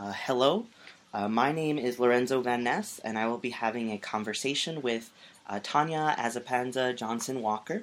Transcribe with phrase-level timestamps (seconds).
[0.00, 0.64] Uh, hello,
[1.12, 5.10] uh, my name is Lorenzo Van Ness, and I will be having a conversation with
[5.46, 7.82] uh, Tanya Asapansa Johnson Walker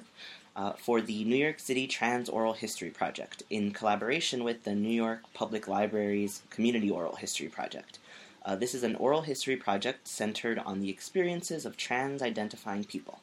[0.56, 4.90] uh, for the New York City Trans Oral History Project in collaboration with the New
[4.90, 8.00] York Public Library's Community Oral History Project.
[8.44, 13.20] Uh, this is an oral history project centered on the experiences of trans identifying people.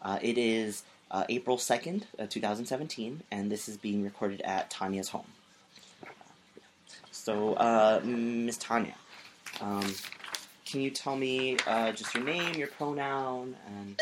[0.00, 0.84] Uh, it is
[1.28, 5.26] April 2nd, uh, 2017, and this is being recorded at Tanya's home.
[7.28, 8.94] So, uh, Miss Tanya,
[9.60, 9.84] um,
[10.64, 14.00] can you tell me uh, just your name, your pronoun, and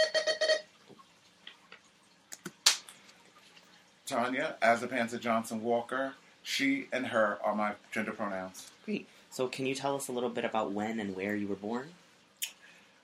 [4.07, 6.13] Tanya as a Asapansa Johnson Walker.
[6.45, 8.71] She and her are my gender pronouns.
[8.85, 9.09] great.
[9.31, 11.89] So, can you tell us a little bit about when and where you were born?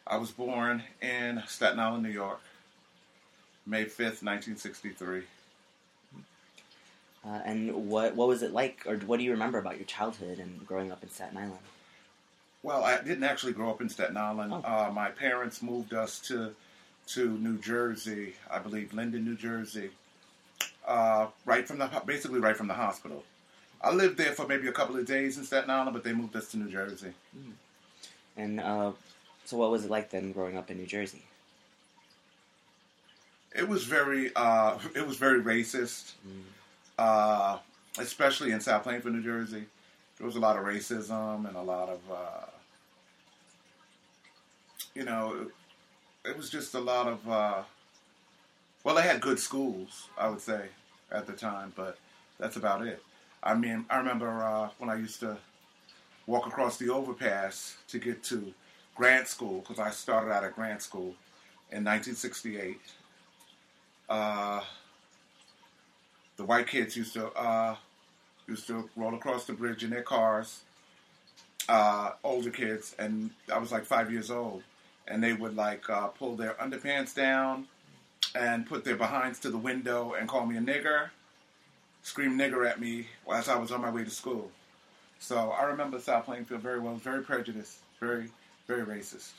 [0.07, 2.43] I was born in Staten Island, New York,
[3.67, 5.23] May 5th, 1963.
[7.25, 10.39] Uh, and what what was it like, or what do you remember about your childhood
[10.39, 11.59] and growing up in Staten Island?
[12.63, 14.53] Well, I didn't actually grow up in Staten Island.
[14.53, 14.63] Oh.
[14.65, 16.55] Uh, my parents moved us to
[17.09, 19.91] to New Jersey, I believe, Linden, New Jersey,
[20.87, 23.25] uh, right from the basically right from the hospital.
[23.81, 26.37] I lived there for maybe a couple of days in Staten Island, but they moved
[26.37, 27.13] us to New Jersey.
[28.37, 28.93] And uh,
[29.45, 31.23] so, what was it like then, growing up in New Jersey?
[33.55, 36.13] It was very uh, it was very racist,
[37.03, 37.59] uh,
[37.99, 39.65] especially in South Plainfield, New Jersey.
[40.17, 42.47] There was a lot of racism and a lot of uh,
[44.95, 45.49] you know
[46.25, 47.63] it, was just a lot of uh,
[48.85, 50.67] well they had good schools I would say
[51.11, 51.99] at the time, but
[52.39, 53.03] that's about it.
[53.43, 55.37] I mean I remember uh, when I used to
[56.29, 58.55] walk across the overpass to get to
[58.95, 61.17] Grant School because I started out at Grant School
[61.73, 62.79] in 1968
[64.09, 64.61] uh,
[66.43, 67.77] the white kids used to uh,
[68.49, 70.63] used to roll across the bridge in their cars.
[71.69, 74.65] Uh, older kids, and I was like five years old,
[75.07, 77.69] and they would like uh, pull their underpants down
[78.35, 81.11] and put their behinds to the window and call me a nigger,
[82.03, 84.51] scream nigger at me as I was on my way to school.
[85.21, 86.97] So I remember South Plainfield very well.
[86.97, 88.31] Very prejudiced, very
[88.67, 89.31] very racist.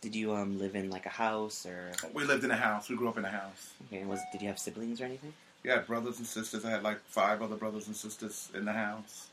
[0.00, 2.88] Did you um, live in like a house, or We lived in a house.
[2.88, 3.70] We grew up in a house.
[3.86, 5.32] okay, was did you have siblings or anything?
[5.64, 6.64] Yeah, brothers and sisters.
[6.64, 9.26] I had like five other brothers and sisters in the house.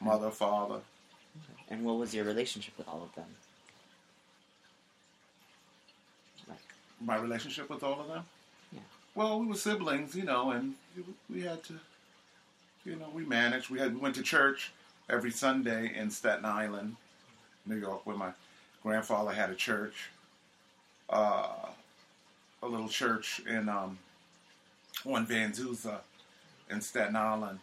[0.00, 0.74] Mother, father.
[0.74, 1.64] Okay.
[1.70, 3.24] And what was your relationship with all of them?
[6.46, 6.58] Like,
[7.00, 8.24] My relationship with all of them?
[8.72, 8.80] Yeah.
[9.14, 10.74] Well, we were siblings, you know, and
[11.30, 11.74] we had to,
[12.84, 13.70] you know, we managed.
[13.70, 14.72] We had we went to church
[15.08, 16.96] every Sunday in Staten Island,
[17.64, 18.32] New York, where my
[18.82, 20.10] grandfather had a church,
[21.10, 21.48] uh,
[22.62, 23.98] a little church in um,
[25.04, 25.98] on Van Duzer
[26.70, 27.58] in Staten Island,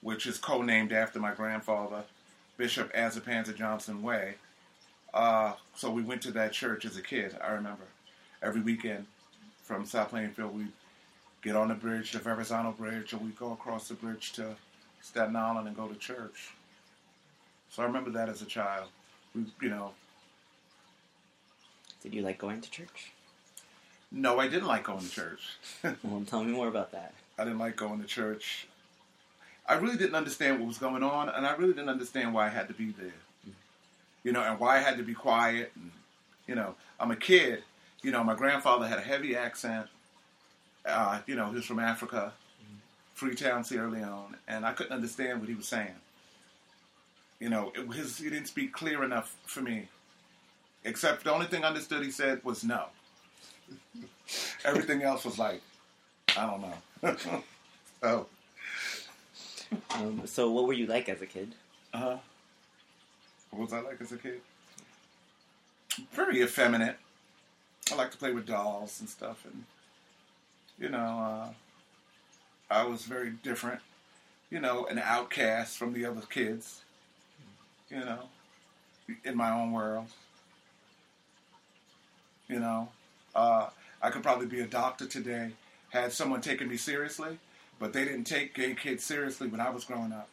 [0.00, 2.02] which is co-named after my grandfather,
[2.56, 4.34] Bishop Asapansa Johnson Way.
[5.12, 7.36] Uh, so we went to that church as a kid.
[7.42, 7.84] I remember
[8.42, 9.06] every weekend
[9.62, 10.66] from South Plainfield, we
[11.42, 14.56] get on the bridge, the Verrazano Bridge, and we go across the bridge to
[15.00, 16.50] Staten Island and go to church.
[17.70, 18.88] So I remember that as a child.
[19.34, 19.92] We, you know,
[22.02, 23.12] did you like going to church?
[24.12, 25.58] no, I didn't like going to church.
[26.02, 27.14] Well, tell me more about that.
[27.38, 28.66] I didn't like going to church.
[29.66, 32.48] I really didn't understand what was going on, and I really didn't understand why I
[32.48, 33.54] had to be there.
[34.24, 35.72] You know, and why I had to be quiet.
[35.76, 35.90] And,
[36.46, 37.62] you know, I'm a kid.
[38.02, 39.86] You know, my grandfather had a heavy accent.
[40.84, 42.32] Uh, you know, he was from Africa,
[43.14, 45.94] Freetown, Sierra Leone, and I couldn't understand what he was saying.
[47.38, 49.88] You know, it, his, he didn't speak clear enough for me.
[50.84, 52.86] Except the only thing I understood he said was no.
[54.64, 55.60] Everything else was like,
[56.36, 57.42] I don't know.
[58.02, 58.26] oh,
[59.94, 61.54] Um, so, what were you like as a kid?
[61.92, 62.16] uh huh.
[63.50, 64.40] What was I like as a kid?
[66.12, 66.96] Very effeminate.
[67.90, 69.64] I like to play with dolls and stuff, and
[70.78, 71.48] you know, uh,
[72.72, 73.80] I was very different.
[74.50, 76.82] You know, an outcast from the other kids.
[77.90, 78.20] You know,
[79.24, 80.06] in my own world.
[82.50, 82.88] You know,
[83.34, 83.68] uh,
[84.02, 85.52] I could probably be a doctor today
[85.90, 87.38] had someone taken me seriously,
[87.78, 90.28] but they didn't take gay kids seriously when I was growing up.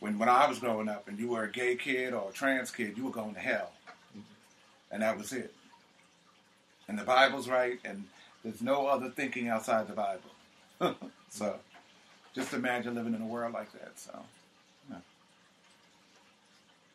[0.00, 2.70] When when I was growing up, and you were a gay kid or a trans
[2.70, 3.72] kid, you were going to hell,
[4.90, 5.54] and that was it.
[6.88, 8.04] And the Bible's right, and
[8.42, 10.96] there's no other thinking outside the Bible.
[11.28, 11.56] so,
[12.34, 13.92] just imagine living in a world like that.
[13.96, 14.18] So,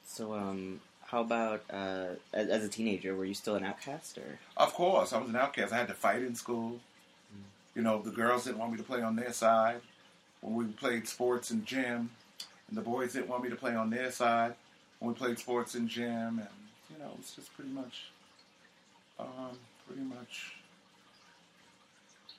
[0.06, 3.16] So, um, how about uh, as, as a teenager?
[3.16, 5.74] Were you still an outcast, or Of course, I was an outcast.
[5.74, 6.80] I had to fight in school.
[7.76, 9.82] You know, the girls didn't want me to play on their side.
[10.42, 12.10] When we played sports in gym,
[12.68, 14.54] and the boys didn't want me to play on their side
[15.00, 16.48] when we played sports in gym, and
[16.90, 18.10] you know, it's just pretty much,
[19.20, 20.56] um, pretty much,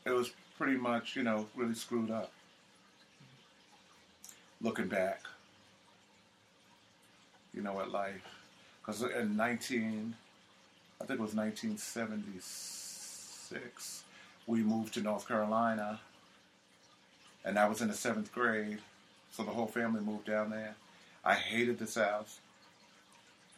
[0.04, 2.32] it was pretty much, you know, really screwed up.
[4.60, 5.22] Looking back,
[7.54, 8.37] you know, at life,
[8.88, 10.14] because in 19,
[10.98, 14.04] I think it was 1976,
[14.46, 16.00] we moved to North Carolina,
[17.44, 18.78] and I was in the seventh grade,
[19.30, 20.74] so the whole family moved down there.
[21.22, 22.40] I hated the South.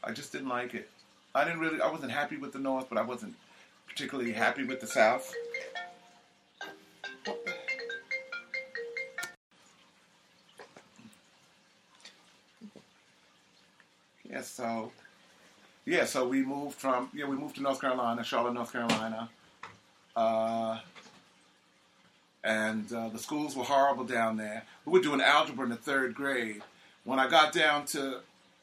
[0.03, 0.91] I just didn't like it.
[1.33, 1.81] I didn't really.
[1.81, 3.37] I wasn't happy with the North, but I wasn't
[3.87, 5.33] particularly happy with the South.
[14.29, 14.91] Yeah, so
[15.85, 19.29] yeah, so we moved from yeah we moved to North Carolina, Charlotte, North Carolina,
[20.17, 20.79] uh,
[22.44, 24.65] and uh, the schools were horrible down there.
[24.85, 26.62] We were doing algebra in the third grade.
[27.05, 28.21] When I got down to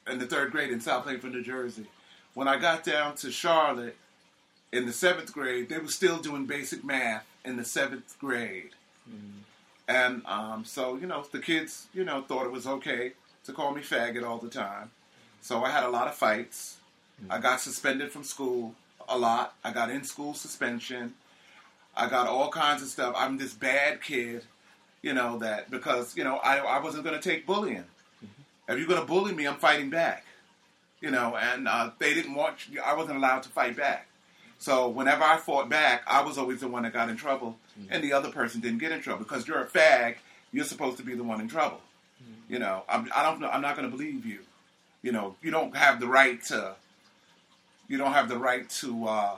[0.10, 1.86] in the third grade in South Haven, New Jersey,
[2.34, 3.98] when I got down to Charlotte
[4.72, 8.72] in the seventh grade, they were still doing basic math in the seventh grade.
[9.10, 9.42] Mm.
[9.88, 13.13] And um, so, you know, the kids, you know, thought it was okay
[13.46, 14.92] to call me faggot all the time.
[15.42, 16.76] So I had a lot of fights.
[17.30, 18.75] I got suspended from school
[19.10, 19.56] a lot.
[19.64, 21.14] I got in school suspension.
[21.96, 23.16] I got all kinds of stuff.
[23.18, 24.44] I'm this bad kid,
[25.02, 27.86] you know, that because, you know, I, I wasn't going to take bullying.
[28.24, 28.72] Mm-hmm.
[28.72, 30.25] If you're going to bully me, I'm fighting back.
[31.00, 34.08] You know, and uh, they didn't want, I wasn't allowed to fight back.
[34.60, 37.94] So whenever I fought back, I was always the one that got in trouble, mm-hmm.
[37.94, 40.16] and the other person didn't get in trouble because you're a fag.
[40.52, 41.81] You're supposed to be the one in trouble.
[42.22, 42.54] Mm-hmm.
[42.54, 43.40] You know, I'm, I don't.
[43.40, 44.40] know- I'm not going to believe you.
[45.04, 46.75] You know, you don't have the right to.
[47.88, 49.07] You don't have the right to.
[49.07, 49.36] Uh,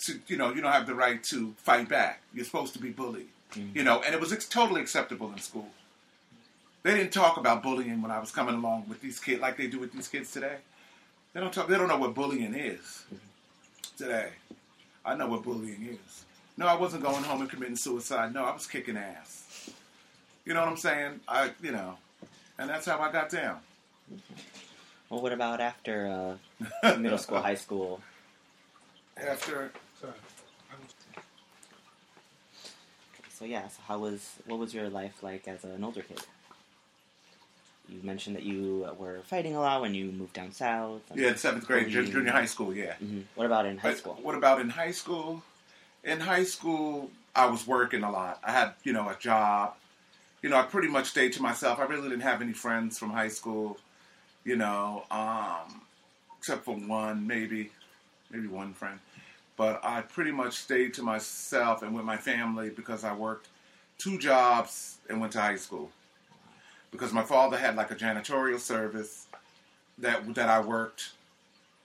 [0.00, 2.22] to you know, you don't have the right to fight back.
[2.32, 3.28] You're supposed to be bullied.
[3.74, 5.68] You know, and it was ex- totally acceptable in school.
[6.82, 9.66] They didn't talk about bullying when I was coming along with these kids like they
[9.66, 10.56] do with these kids today.
[11.32, 11.68] They don't talk.
[11.68, 13.04] They don't know what bullying is
[13.98, 14.30] today.
[15.04, 16.24] I know what bullying is.
[16.56, 18.32] No, I wasn't going home and committing suicide.
[18.34, 19.70] No, I was kicking ass.
[20.44, 21.20] You know what I'm saying?
[21.28, 21.96] I, you know,
[22.58, 23.58] and that's how I got down.
[25.10, 26.38] Well, what about after
[26.82, 28.00] uh, middle school, high school?
[29.16, 30.12] After Sorry.
[33.30, 36.20] So yeah, so how was what was your life like as an older kid?
[37.88, 41.02] You mentioned that you were fighting a lot when you moved down south.
[41.14, 42.94] yeah, seventh grade, you- junior high school, yeah.
[43.02, 43.24] Mhm.
[43.34, 44.18] What about in high But school?
[44.22, 45.42] What about in high school?
[46.04, 48.38] In high school, I was working a lot.
[48.44, 49.74] I had, you know, a job.
[50.42, 51.80] You know, I pretty much stayed to myself.
[51.80, 53.76] I really didn't have any friends from high school,
[54.44, 55.82] you know, um,
[56.38, 57.70] except for one, maybe,
[58.30, 58.98] maybe one friend.
[59.56, 63.48] But I pretty much stayed to myself and with my family because I worked
[63.98, 65.90] two jobs and went to high school.
[66.90, 69.26] Because my father had like a janitorial service
[69.98, 71.10] that that I worked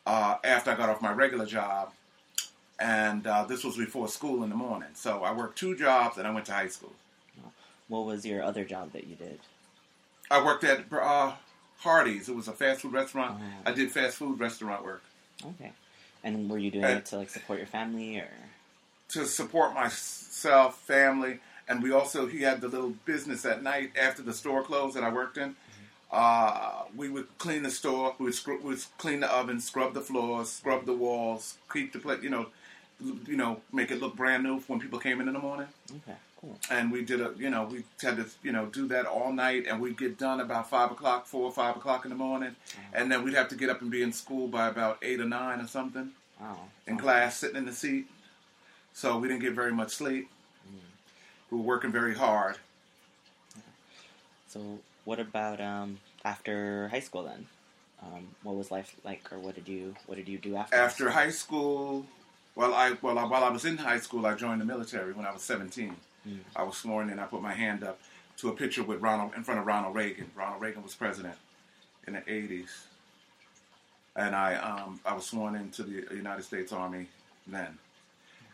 [0.06, 1.92] uh, after I got off my regular job,
[2.80, 4.90] and uh, this was before school in the morning.
[4.94, 6.94] So I worked two jobs and I went to high school.
[7.88, 9.40] What was your other job that you did?
[10.32, 11.34] I worked at uh,
[11.80, 12.30] Hardee's.
[12.30, 13.40] It was a fast food restaurant.
[13.42, 13.70] Oh.
[13.70, 15.04] I did fast food restaurant work
[15.46, 15.72] Okay.
[16.24, 18.28] And were you doing Uh, it to like support your family or?
[19.10, 24.22] to support myself, family, and we also he had the little business at night after
[24.24, 25.56] the store closed that I worked in.
[26.12, 28.16] Uh, we would clean the store.
[28.18, 31.94] We would, scrub, we would clean the oven, scrub the floors, scrub the walls, keep
[31.94, 32.24] the plate.
[32.24, 32.46] You know,
[33.28, 35.68] you know, make it look brand new when people came in in the morning.
[35.92, 36.18] Okay.
[36.70, 39.66] And we did a you know we had to you know do that all night
[39.68, 42.56] and we'd get done about five o'clock four or five o'clock in the morning.
[42.94, 45.26] And then we'd have to get up and be in school by about eight or
[45.26, 46.12] nine or something.
[46.40, 46.58] Wow.
[46.86, 48.08] in class sitting in the seat.
[48.94, 50.30] So we didn't get very much sleep.
[51.50, 52.58] We were working very hard.
[54.48, 57.48] So what about um, after high school then?
[58.02, 60.76] Um, what was life like, or what did you what did you do after?
[60.76, 62.06] after high school
[62.56, 65.26] well I well I, while I was in high school I joined the military when
[65.26, 65.96] I was 17
[66.28, 66.40] Mm.
[66.56, 67.20] I was sworn in.
[67.20, 68.00] I put my hand up
[68.38, 70.30] to a picture with Ronald in front of Ronald Reagan.
[70.36, 71.36] Ronald Reagan was president
[72.08, 72.70] in the 80s
[74.16, 77.08] and I um, I was sworn into the United States Army
[77.48, 77.78] then.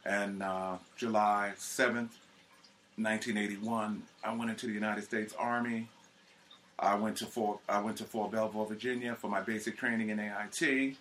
[0.06, 2.16] And uh, July 7th
[2.98, 5.90] 1981 I went into the United States Army.
[6.80, 10.20] I went to Fort I went to Fort Belvoir Virginia for my basic training in
[10.20, 10.96] AIT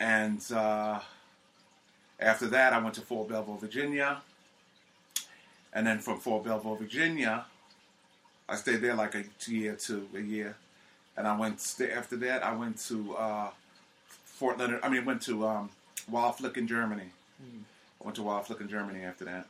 [0.00, 1.00] and uh,
[2.18, 4.22] after that, I went to Fort Belvoir, Virginia.
[5.72, 7.46] And then from Fort Belvoir, Virginia,
[8.48, 10.56] I stayed there like a year to a year.
[11.16, 12.42] And I went stay, after that.
[12.42, 13.50] I went to uh,
[14.24, 14.80] Fort Leonard.
[14.82, 15.70] I mean, went to um,
[16.10, 17.10] Wildflecken, Germany.
[17.42, 17.62] Mm.
[18.00, 19.46] I went to Wildflecken, Germany after that.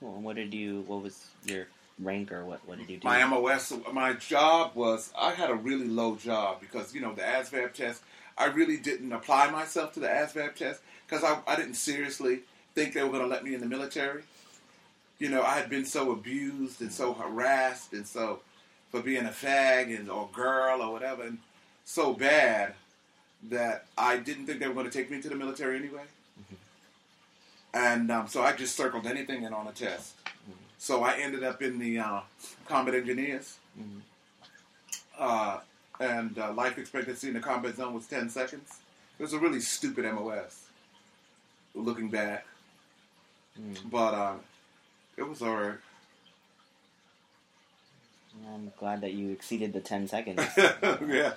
[0.00, 0.14] Cool.
[0.16, 0.82] And what did you?
[0.86, 1.66] What was your
[1.98, 2.66] rank, or what?
[2.66, 3.06] What did you do?
[3.06, 7.22] My MOS, my job was I had a really low job because you know the
[7.22, 8.02] ASVAB test.
[8.36, 12.40] I really didn't apply myself to the ASVAB test because I, I didn't seriously
[12.74, 14.22] think they were going to let me in the military.
[15.20, 18.40] You know, I had been so abused and so harassed and so
[18.90, 21.38] for being a fag and or girl or whatever, and
[21.84, 22.74] so bad
[23.50, 26.02] that I didn't think they were going to take me to the military anyway.
[27.72, 30.14] And um, so I just circled anything in on a test.
[30.78, 32.20] So I ended up in the uh,
[32.66, 33.58] combat engineers.
[33.78, 34.00] Mhm.
[35.16, 35.60] Uh,
[36.00, 38.78] and uh, life expectancy in the combat zone was 10 seconds.
[39.18, 40.64] It was a really stupid MOS,
[41.74, 42.46] looking back.
[43.60, 43.90] Mm.
[43.90, 44.40] But um,
[45.16, 45.78] it was alright.
[48.54, 50.40] I'm glad that you exceeded the ten seconds.
[50.56, 51.32] yeah.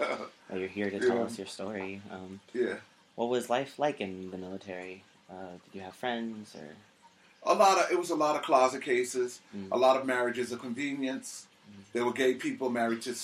[0.50, 1.24] Well, you're here to tell Yeah.
[1.24, 2.02] us your story.
[2.12, 2.76] Um, Yeah.
[3.16, 5.04] what was life like in the military?
[5.30, 6.70] Uh, did you have friends or?
[7.46, 9.68] A lot of it was a lot of closet cases, Mm.
[9.72, 11.48] a lot of marriages of convenience.
[11.92, 13.16] There were gay people married to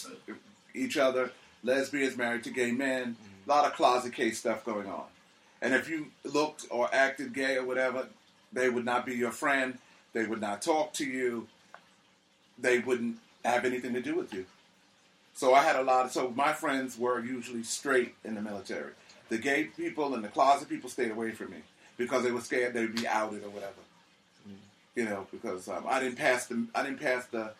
[0.73, 1.31] each other,
[1.63, 3.15] lesbians married to gay men.
[3.45, 5.05] A lot of closet case stuff going on.
[5.61, 8.07] And if you looked or acted gay or whatever,
[8.51, 9.77] they would not be your friend.
[10.19, 11.47] They would not talk to you.
[12.57, 14.45] They wouldn't have anything to do with you.
[15.33, 16.11] So I had a lot of.
[16.11, 18.91] So my friends were usually straight in the military.
[19.29, 21.59] The gay people and the closet people stayed away from me
[21.95, 23.79] because they were scared they'd be outed or whatever.
[24.45, 24.99] Mm-hmm.
[24.99, 27.51] You know, because um, I didn't pass the I didn't pass the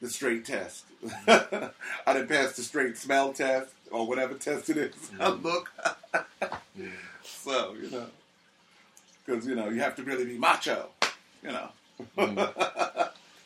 [0.00, 0.86] the straight test.
[1.06, 1.66] Mm-hmm.
[2.08, 4.94] I didn't pass the straight smell test or whatever test it is.
[5.16, 5.46] Mm-hmm.
[5.46, 5.70] Look,
[7.22, 8.06] so you know,
[9.24, 10.88] because you know you have to really be macho.
[11.44, 11.68] You know.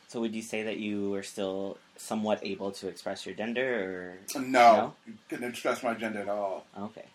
[0.08, 4.40] So would you say that you were still somewhat able to express your gender, or
[4.40, 6.66] No, you couldn't express my gender at all.
[6.78, 7.06] okay?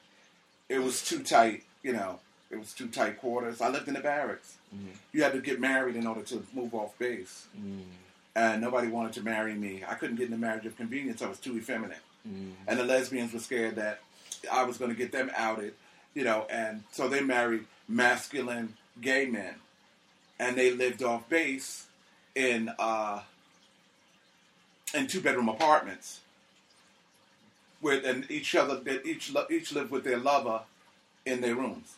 [0.67, 2.19] It was too tight, you know.
[2.51, 3.61] It was too tight quarters.
[3.61, 4.55] I lived in the barracks.
[4.75, 4.89] Mhm.
[5.13, 7.83] You had to get married in order to move off base, Mm.
[8.35, 9.83] and nobody wanted to marry me.
[9.87, 11.21] I couldn't get in the marriage of convenience.
[11.21, 12.53] I was too effeminate, Mm.
[12.67, 14.01] and the lesbians were scared that
[14.51, 15.73] I was going to get them outed,
[16.13, 16.47] you know.
[16.49, 19.55] And so they married masculine gay men,
[20.39, 21.87] and they lived off base
[22.35, 23.21] in uh,
[24.93, 26.21] in two bedroom apartments
[27.81, 30.61] with and each other each each lived with their lover
[31.25, 31.95] in their rooms.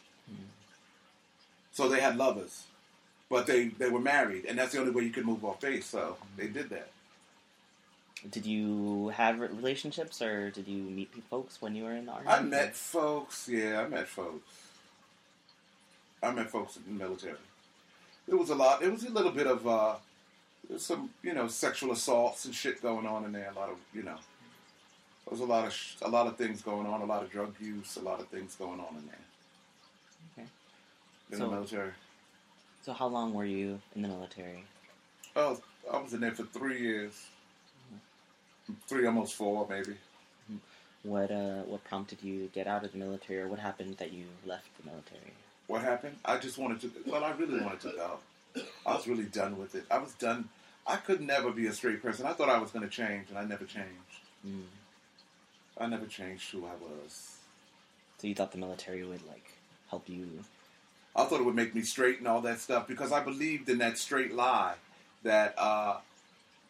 [1.74, 2.64] So they had lovers,
[3.30, 5.86] but they they were married, and that's the only way you could move off base.
[5.86, 6.90] So they did that.
[8.30, 12.28] Did you have relationships, or did you meet folks when you were in the army?
[12.28, 13.48] I met folks.
[13.48, 14.48] Yeah, I met folks.
[16.22, 17.38] I met folks in the military.
[18.28, 18.82] It was a lot.
[18.82, 19.96] It was a little bit of uh,
[20.78, 23.52] some you know sexual assaults and shit going on in there.
[23.56, 24.18] A lot of you know.
[25.26, 27.02] There was a lot of sh- a lot of things going on.
[27.02, 27.98] A lot of drug use.
[27.98, 29.26] A lot of things going on in there.
[30.38, 30.50] Okay.
[31.32, 31.92] In So- the military.
[32.84, 34.64] So how long were you in the military?
[35.36, 35.62] Oh,
[35.94, 37.14] I was in there for three years.
[38.88, 39.98] Three, almost four, maybe.
[41.04, 44.12] What uh, what prompted you to get out of the military, or what happened that
[44.14, 45.34] you left the military?
[45.72, 46.18] What happened?
[46.26, 46.92] I just wanted to.
[47.08, 48.20] Well, I really wanted to go.
[48.86, 49.86] I was really done with it.
[49.90, 50.50] I was done.
[50.86, 52.26] I could never be a straight person.
[52.26, 54.20] I thought I was going to change, and I never changed.
[54.46, 54.64] Mm.
[55.78, 57.38] I never changed who I was.
[58.18, 59.54] So you thought the military would like
[59.90, 60.44] help you?
[61.16, 63.78] I thought it would make me straight and all that stuff because I believed in
[63.78, 64.76] that straight lie
[65.24, 66.00] that uh,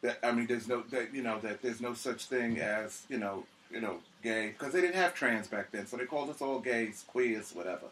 [0.03, 3.17] that I mean, there's no that you know that there's no such thing as you
[3.17, 6.39] know you know gay because they didn't have trans back then, so they called us
[6.39, 7.87] all gays, queers, whatever.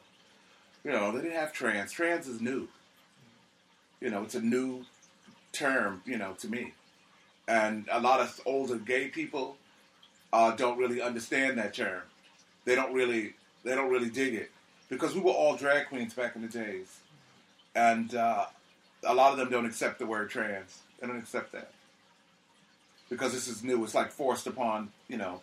[0.83, 1.91] You know, they didn't have trans.
[1.91, 2.67] Trans is new.
[3.99, 4.85] You know, it's a new
[5.51, 6.01] term.
[6.05, 6.73] You know, to me,
[7.47, 9.57] and a lot of older gay people
[10.31, 12.01] uh, don't really understand that term.
[12.65, 13.33] They don't really
[13.63, 14.51] they don't really dig it
[14.89, 16.99] because we were all drag queens back in the days,
[17.75, 18.45] and uh,
[19.03, 20.79] a lot of them don't accept the word trans.
[20.99, 21.71] They don't accept that
[23.09, 23.83] because this is new.
[23.83, 25.41] It's like forced upon you know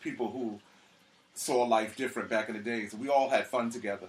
[0.00, 0.58] people who
[1.34, 2.94] saw life different back in the days.
[2.94, 4.08] We all had fun together.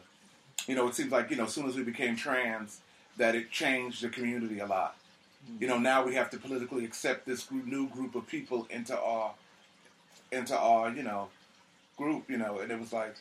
[0.68, 2.80] You know, it seems like you know as soon as we became trans,
[3.18, 4.96] that it changed the community a lot.
[5.46, 5.62] Mm-hmm.
[5.62, 8.98] You know, now we have to politically accept this group, new group of people into
[8.98, 9.34] our
[10.32, 11.30] into our you know
[11.98, 12.30] group.
[12.30, 13.16] You know, and it was like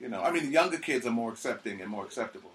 [0.00, 2.52] you know, I mean, the younger kids are more accepting and more acceptable,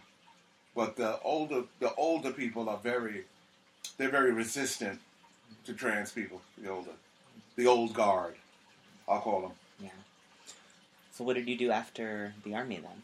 [0.75, 3.23] but the older the older people are very
[3.97, 4.99] they're very resistant
[5.65, 6.41] to trans people.
[6.57, 6.91] The older,
[7.55, 8.35] the old guard,
[9.07, 9.51] I'll call them.
[9.79, 9.89] Yeah.
[11.11, 13.03] So what did you do after the army then?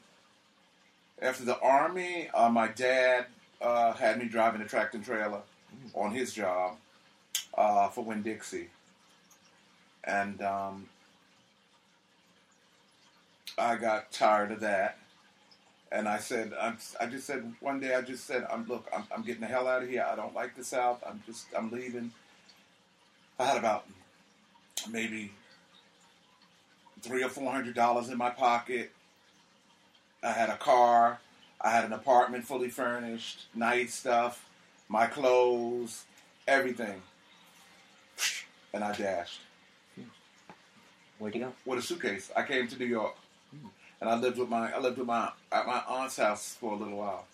[1.21, 3.25] After the army, uh, my dad
[3.61, 5.41] uh, had me driving a tractor trailer
[5.93, 6.77] on his job
[7.57, 8.69] uh, for Winn Dixie,
[10.03, 10.87] and um,
[13.57, 14.97] I got tired of that.
[15.89, 19.05] And I said, I'm, I just said one day, I just said, I'm look, I'm,
[19.09, 20.05] I'm getting the hell out of here.
[20.07, 21.01] I don't like the South.
[21.07, 22.11] I'm just, I'm leaving.
[23.39, 23.85] I had about
[24.91, 25.31] maybe
[27.01, 28.91] three or four hundred dollars in my pocket.
[30.23, 31.19] I had a car.
[31.59, 34.47] I had an apartment fully furnished, nice stuff,
[34.89, 36.05] my clothes,
[36.47, 37.01] everything.
[38.73, 39.39] And I dashed.
[41.17, 41.53] Where'd you go?
[41.65, 42.29] With a suitcase.
[42.35, 43.15] I came to New York.
[43.49, 43.67] Hmm.
[44.01, 46.75] And I lived with my I lived with my at my aunt's house for a
[46.75, 47.25] little while.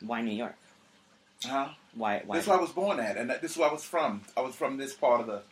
[0.00, 0.56] Why New York?
[1.44, 1.68] Huh?
[1.94, 2.22] Why?
[2.24, 2.36] Why?
[2.36, 4.22] This is where I was born at, and that- this is where I was from.
[4.36, 5.42] I was from this part of the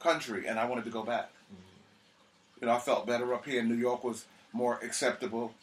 [0.00, 1.30] country, and I wanted to go back.
[1.30, 2.60] Mm-hmm.
[2.60, 3.62] You know, I felt better up here.
[3.62, 5.54] New York was more acceptable.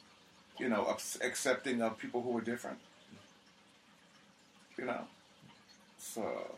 [0.59, 0.85] You know,
[1.21, 2.77] accepting of people who were different.
[4.77, 5.01] You know,
[5.97, 6.57] so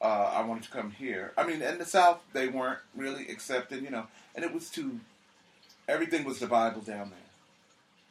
[0.00, 1.32] uh, I wanted to come here.
[1.36, 3.84] I mean, in the South, they weren't really accepting.
[3.84, 5.00] You know, and it was too.
[5.88, 7.18] Everything was the Bible down there.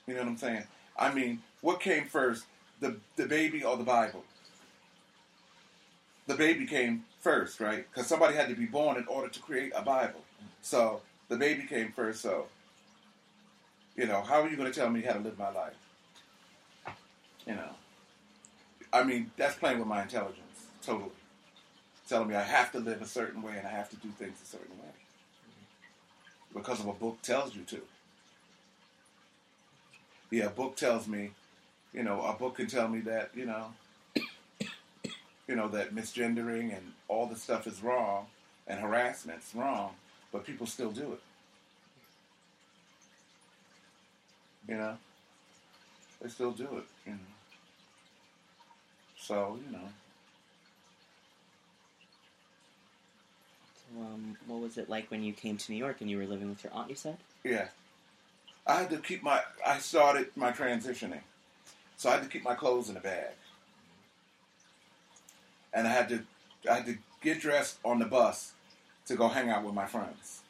[0.07, 0.63] You know what I'm saying?
[0.97, 2.45] I mean, what came first,
[2.79, 4.23] the the baby or the Bible?
[6.27, 7.85] The baby came first, right?
[7.89, 10.21] Because somebody had to be born in order to create a Bible.
[10.61, 12.21] So the baby came first.
[12.21, 12.47] So,
[13.95, 15.75] you know, how are you going to tell me how to live my life?
[17.45, 17.69] You know,
[18.93, 21.11] I mean, that's playing with my intelligence, totally.
[22.07, 24.37] Telling me I have to live a certain way and I have to do things
[24.41, 24.91] a certain way
[26.53, 27.81] because of a book tells you to.
[30.29, 31.31] Yeah, a book tells me,
[31.93, 33.73] you know, a book can tell me that, you know,
[35.47, 38.27] you know, that misgendering and all the stuff is wrong
[38.67, 39.91] and harassment's wrong,
[40.31, 41.21] but people still do it.
[44.67, 44.97] You know?
[46.21, 47.19] They still do it, you know.
[49.17, 49.89] So, you know.
[53.75, 56.25] So, um, what was it like when you came to New York and you were
[56.25, 56.89] living with your aunt?
[56.89, 57.17] You said.
[57.43, 57.67] Yeah.
[58.65, 61.21] I had to keep my I started my transitioning.
[61.97, 63.33] So I had to keep my clothes in a bag.
[65.73, 66.23] And I had to
[66.69, 68.53] I had to get dressed on the bus
[69.07, 70.41] to go hang out with my friends.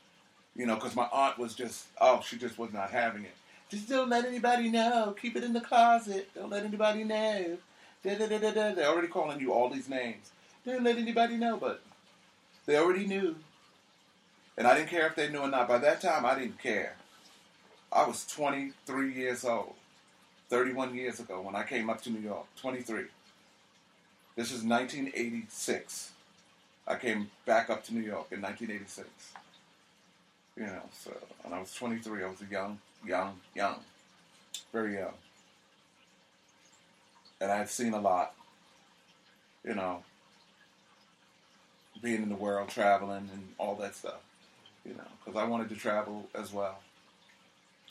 [0.55, 3.35] You know, because my aunt was just oh, she just was not having it.
[3.71, 5.15] Just don't let anybody know.
[5.19, 6.29] Keep it in the closet.
[6.35, 7.57] Don't let anybody know.
[8.03, 8.73] Da, da, da, da, da.
[8.73, 10.31] They're already calling you all these names.
[10.65, 11.81] Don't let anybody know, but
[12.65, 13.37] they already knew.
[14.57, 15.69] And I didn't care if they knew or not.
[15.69, 16.97] By that time, I didn't care.
[17.93, 19.73] I was 23 years old,
[20.49, 22.47] 31 years ago when I came up to New York.
[22.61, 23.05] 23.
[24.35, 26.11] This is 1986.
[26.87, 29.07] I came back up to New York in 1986.
[30.57, 31.11] You know, so,
[31.45, 32.23] and I was 23.
[32.23, 33.79] I was a young, young, young,
[34.71, 35.13] very young.
[37.39, 38.35] And I had seen a lot,
[39.63, 40.03] you know,
[42.01, 44.21] being in the world, traveling, and all that stuff,
[44.85, 46.79] you know, because I wanted to travel as well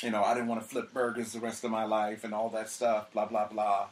[0.03, 2.49] you know, I didn't want to flip burgers the rest of my life and all
[2.51, 3.89] that stuff, blah, blah, blah.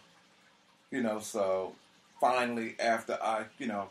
[0.90, 1.74] You know, so
[2.20, 3.90] finally, after I, you know,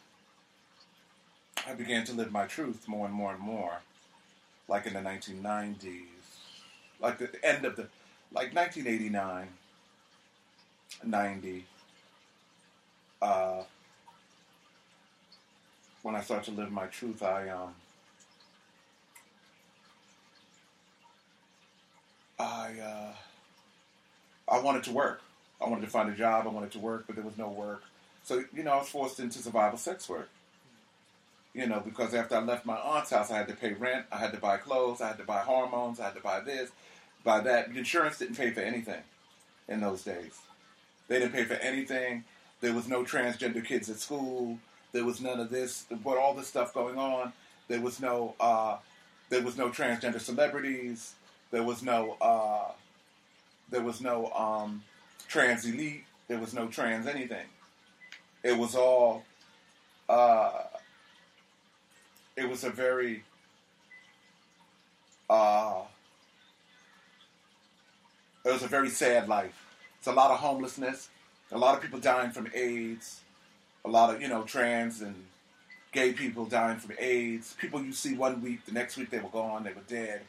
[1.67, 3.81] I began to live my truth more and more and more,
[4.67, 6.03] like in the 1990s,
[6.99, 7.83] like the end of the,
[8.33, 9.47] like 1989,
[11.03, 11.65] 90,
[13.21, 13.63] uh,
[16.03, 17.73] when I started to live my truth, I, um,
[22.39, 23.13] I uh,
[24.47, 25.21] I wanted to work.
[25.59, 26.45] I wanted to find a job.
[26.45, 27.83] I wanted to work, but there was no work.
[28.23, 30.29] So you know, I was forced into survival sex work.
[31.57, 34.05] You know, because after I left my aunt's house, I had to pay rent.
[34.11, 35.01] I had to buy clothes.
[35.01, 35.99] I had to buy hormones.
[35.99, 36.69] I had to buy this,
[37.23, 37.69] buy that.
[37.69, 39.01] Insurance didn't pay for anything
[39.67, 40.37] in those days.
[41.07, 42.25] They didn't pay for anything.
[42.61, 44.59] There was no transgender kids at school.
[44.91, 45.87] There was none of this.
[45.89, 47.33] But all this stuff going on.
[47.67, 48.35] There was no.
[48.39, 48.77] Uh,
[49.29, 51.15] there was no transgender celebrities.
[51.49, 52.71] There was no uh,
[53.71, 54.83] there was no um,
[55.27, 56.03] trans elite.
[56.27, 57.47] There was no trans anything.
[58.43, 59.23] It was all.
[60.07, 60.51] Uh,
[62.37, 63.23] it was a very.
[65.29, 65.81] Uh,
[68.45, 69.65] it was a very sad life.
[69.97, 71.09] It's a lot of homelessness,
[71.51, 73.19] a lot of people dying from AIDS,
[73.83, 75.15] a lot of you know trans and
[75.91, 77.55] gay people dying from AIDS.
[77.59, 80.21] People you see one week, the next week they were gone, they were dead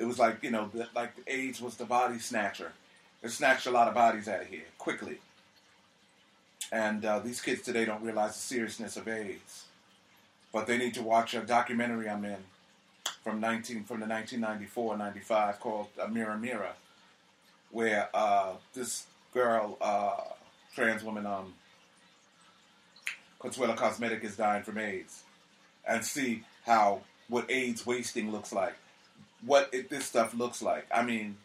[0.00, 2.72] it was like you know, the, like the AIDS was the body snatcher.
[3.22, 5.18] It snatched a lot of bodies out of here quickly.
[6.72, 9.66] And uh, these kids today don't realize the seriousness of AIDS,
[10.52, 12.38] but they need to watch a documentary I'm in
[13.22, 16.72] from 19 from the 1994-95 called uh, Mirror Mirror,
[17.70, 20.16] where uh, this girl, uh,
[20.74, 21.54] trans woman, um,
[23.40, 25.22] Consuela Cosmetic is dying from AIDS,
[25.86, 28.74] and see how what AIDS wasting looks like.
[29.46, 30.86] What it, this stuff looks like.
[30.92, 31.36] I mean,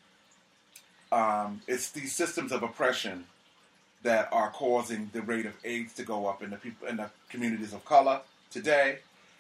[1.12, 3.26] um, it's these systems of oppression
[4.04, 7.10] that are causing the rate of AIDS to go up in the people in the
[7.30, 8.20] communities of color
[8.52, 9.00] today.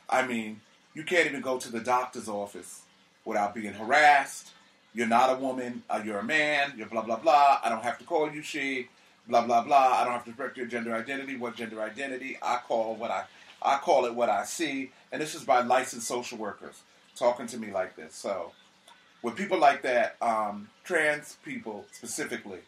[0.10, 0.62] I mean,
[0.94, 2.82] you can't even go to the doctor's office
[3.26, 4.52] without being harassed.
[4.94, 5.84] You're not a woman.
[5.90, 6.74] Uh, you're a man.
[6.78, 7.60] You're blah blah blah.
[7.64, 8.88] I don't have to call you she.
[9.28, 10.00] Blah blah blah.
[10.00, 11.36] I don't have to correct your gender identity.
[11.36, 12.38] What gender identity?
[12.42, 13.26] I call what I
[13.62, 14.92] I call it what I see.
[15.12, 16.82] And this is by licensed social workers
[17.16, 18.16] talking to me like this.
[18.16, 18.52] So
[19.22, 22.60] with people like that, um, trans people specifically,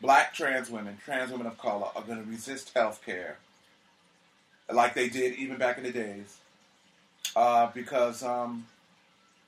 [0.00, 3.38] black trans women, trans women of color, are going to resist health care
[4.70, 6.38] like they did even back in the days
[7.36, 8.66] uh, because um,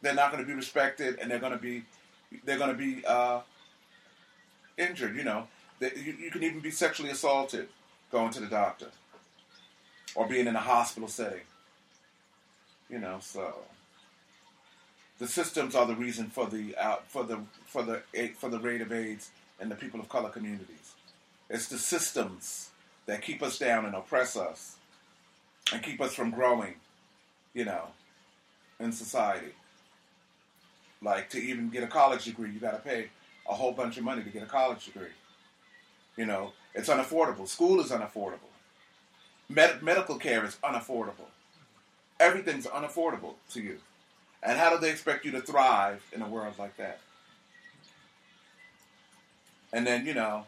[0.02, 1.82] they're not going to be respected and they're going to be
[2.44, 3.40] they're going to be uh,
[4.76, 5.16] injured.
[5.16, 5.46] You know,
[5.78, 7.68] they, you, you, can even be sexually assaulted
[8.10, 8.88] going to the doctor
[10.14, 11.42] or being in a hospital setting.
[12.90, 13.54] You know, so
[15.18, 18.02] the systems are the reason for the uh, for the for the
[18.38, 20.94] for the rate of AIDS in the people of color communities.
[21.48, 22.70] It's the systems
[23.06, 24.73] that keep us down and oppress us
[25.72, 26.74] and keep us from growing,
[27.52, 27.88] you know,
[28.80, 29.52] in society.
[31.02, 33.08] Like to even get a college degree, you got to pay
[33.48, 35.08] a whole bunch of money to get a college degree.
[36.16, 37.46] You know, it's unaffordable.
[37.48, 38.50] School is unaffordable.
[39.48, 41.28] Med- medical care is unaffordable.
[42.20, 43.78] Everything's unaffordable to you.
[44.42, 47.00] And how do they expect you to thrive in a world like that?
[49.72, 50.44] And then, you know,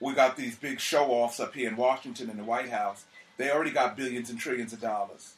[0.00, 3.04] we got these big show offs up here in Washington in the White House.
[3.38, 5.34] They already got billions and trillions of dollars.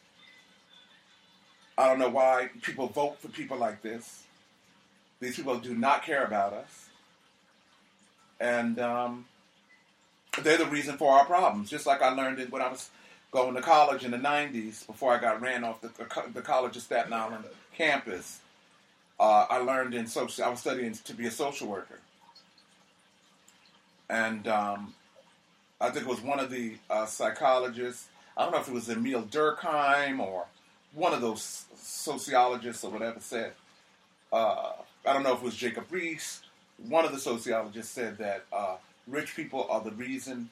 [1.79, 4.25] I don't know why people vote for people like this.
[5.21, 6.89] These people do not care about us.
[8.41, 9.27] And um,
[10.43, 11.71] they're the reason for our problems.
[11.71, 12.91] Just like I learned it when I was
[13.31, 15.93] going to college in the 90s, before I got ran off the,
[16.35, 17.45] the College of Staten Island
[17.77, 18.41] campus.
[19.21, 22.01] Uh, I learned in social, I was studying to be a social worker
[24.11, 24.95] and um,
[25.81, 28.09] I think it was one of the uh, psychologists.
[28.37, 30.47] I don't know if it was Emile Durkheim or
[30.95, 33.53] one of those sociologists or whatever said.
[34.33, 34.73] Uh,
[35.07, 36.41] I don't know if it was Jacob Riis.
[36.89, 40.51] One of the sociologists said that uh, rich people are the reason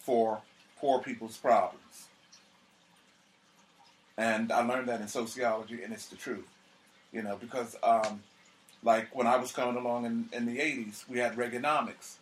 [0.00, 0.40] for
[0.80, 2.06] poor people's problems.
[4.16, 6.48] And I learned that in sociology, and it's the truth.
[7.12, 8.22] You know, because um,
[8.82, 12.16] like when I was coming along in, in the 80s, we had Reaganomics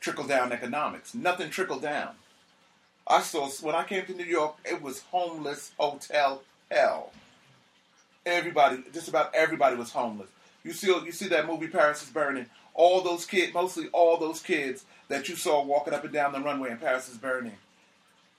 [0.00, 1.14] trickle down economics.
[1.14, 2.10] Nothing trickled down.
[3.06, 7.12] I saw when I came to New York, it was homeless hotel hell.
[8.26, 10.28] Everybody, just about everybody was homeless.
[10.62, 12.46] You see, you see that movie Paris is Burning.
[12.74, 16.40] All those kids, mostly all those kids that you saw walking up and down the
[16.40, 17.56] runway in Paris is Burning,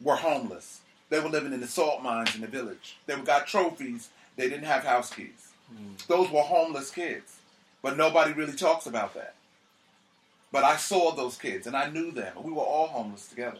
[0.01, 0.81] were homeless.
[1.09, 2.97] They were living in the salt mines in the village.
[3.07, 4.09] They got trophies.
[4.35, 5.49] They didn't have house keys.
[5.73, 6.05] Mm.
[6.07, 7.39] Those were homeless kids,
[7.81, 9.33] but nobody really talks about that.
[10.51, 12.33] But I saw those kids and I knew them.
[12.43, 13.59] We were all homeless together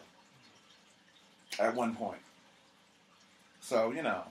[1.59, 2.21] at one point.
[3.61, 4.23] So, you know,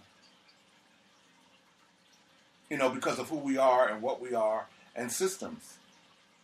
[2.68, 4.66] you know, because of who we are and what we are
[4.97, 5.79] and systems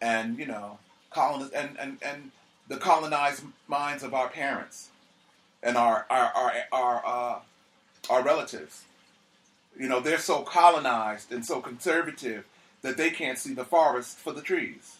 [0.00, 0.78] and, you know,
[1.12, 2.30] coloniz- and, and, and
[2.68, 4.90] the colonized minds of our parents
[5.62, 7.38] and our, our, our, our, uh,
[8.10, 8.84] our relatives.
[9.78, 12.44] You know, they're so colonized and so conservative
[12.82, 14.98] that they can't see the forest for the trees.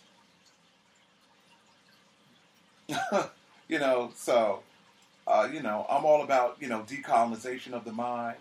[3.69, 4.63] you know, so
[5.27, 8.37] uh, you know, I'm all about you know decolonization of the mind,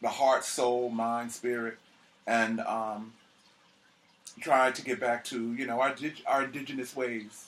[0.00, 1.78] the heart, soul, mind, spirit,
[2.26, 3.12] and um,
[4.40, 5.94] trying to get back to you know our
[6.26, 7.46] our indigenous ways.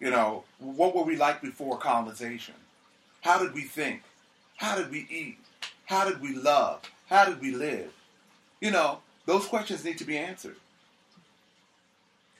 [0.00, 2.54] You know, what were we like before colonization?
[3.22, 4.02] How did we think?
[4.56, 5.38] How did we eat?
[5.86, 6.82] How did we love?
[7.08, 7.92] How did we live?
[8.60, 10.56] You know, those questions need to be answered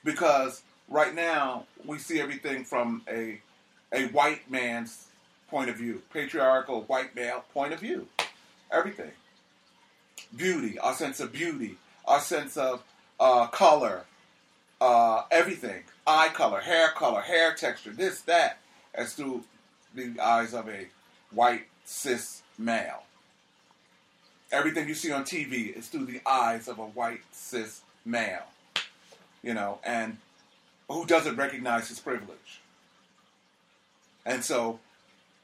[0.03, 3.39] because right now we see everything from a
[3.91, 5.07] a white man's
[5.49, 8.07] point of view, patriarchal white male point of view.
[8.71, 9.11] Everything.
[10.35, 12.83] Beauty, our sense of beauty, our sense of
[13.19, 14.05] uh, color,
[14.81, 15.83] uh, everything.
[16.05, 18.57] Eye color, hair color, hair texture, this, that,
[18.93, 19.43] as through
[19.93, 20.87] the eyes of a
[21.31, 23.03] white cis male.
[24.51, 28.45] Everything you see on TV is through the eyes of a white cis male.
[29.41, 30.17] You know, and
[30.89, 32.61] who doesn't recognize his privilege.
[34.25, 34.79] And so,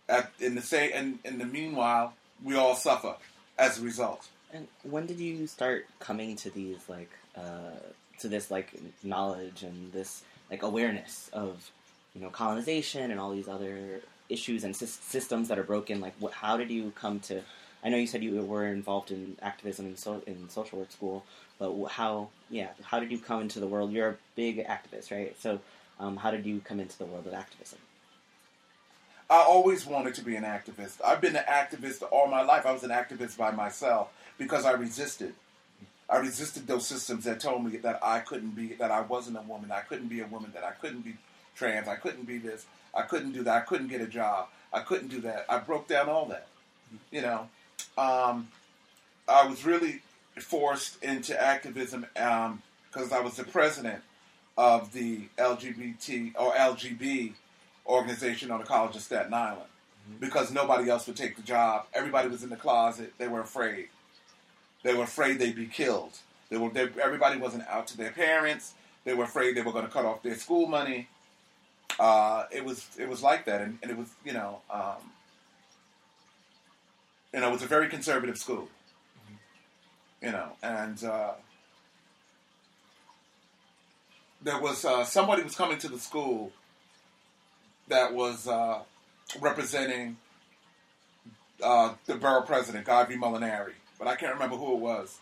[0.09, 3.15] at, in the say, in, in the meanwhile, we all suffer
[3.57, 4.27] as a result.
[4.53, 7.79] And when did you start coming to these like uh,
[8.19, 8.73] to this like
[9.03, 11.71] knowledge and this like awareness of
[12.13, 16.01] you know colonization and all these other issues and sy- systems that are broken?
[16.01, 17.41] Like, what, how did you come to?
[17.83, 21.25] I know you said you were involved in activism in, so, in social work school,
[21.61, 23.91] but how, yeah, how did you come into the world?
[23.91, 25.39] You're a big activist, right?
[25.39, 25.59] So,
[25.99, 27.77] Um, how did you come into the world of activism?
[29.29, 30.95] I always wanted to be an activist.
[31.05, 32.65] I've been an activist all my life.
[32.65, 35.35] I was an activist by myself because I resisted.
[36.09, 39.43] I resisted those systems that told me that I couldn't be, that I wasn't a
[39.43, 41.13] woman, I couldn't be a woman, that I couldn't be
[41.55, 44.79] trans, I couldn't be this, I couldn't do that, I couldn't get a job, I
[44.79, 45.45] couldn't do that.
[45.47, 46.47] I broke down all that.
[47.11, 47.47] You know,
[47.97, 48.47] um,
[49.27, 50.01] I was really
[50.39, 54.01] forced into activism because um, I was the president
[54.57, 57.33] of the LGBT or LGB
[57.87, 59.69] organization on the College of Staten Island
[60.09, 60.19] mm-hmm.
[60.19, 61.85] because nobody else would take the job.
[61.93, 63.13] Everybody was in the closet.
[63.17, 63.87] They were afraid.
[64.83, 66.17] They were afraid they'd be killed.
[66.49, 66.69] They were.
[66.69, 68.73] They, everybody wasn't out to their parents.
[69.03, 71.07] They were afraid they were going to cut off their school money.
[71.99, 72.87] Uh, it was.
[72.97, 74.09] It was like that, and, and it was.
[74.25, 74.61] You know.
[74.69, 75.11] Um,
[77.33, 78.67] you know, it was a very conservative school.
[80.21, 81.31] You know, and uh,
[84.43, 86.51] there was uh, somebody was coming to the school
[87.87, 88.81] that was uh,
[89.39, 90.17] representing
[91.63, 95.19] uh, the borough president, Garvey Molinari, but I can't remember who it was.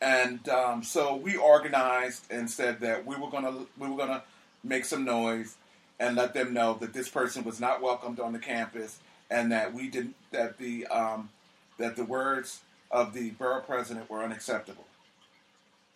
[0.00, 4.24] And um, so we organized and said that we were gonna we were gonna
[4.64, 5.56] make some noise
[6.00, 8.98] and let them know that this person was not welcomed on the campus
[9.30, 11.30] and that we didn't that the um,
[11.78, 12.60] that the words
[12.92, 14.84] of the borough president were unacceptable.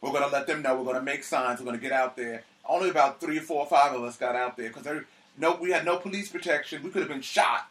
[0.00, 0.76] We're going to let them know.
[0.76, 1.60] We're going to make signs.
[1.60, 2.42] We're going to get out there.
[2.68, 5.02] Only about three four five of us got out there because
[5.38, 6.82] no, we had no police protection.
[6.82, 7.70] We could have been shot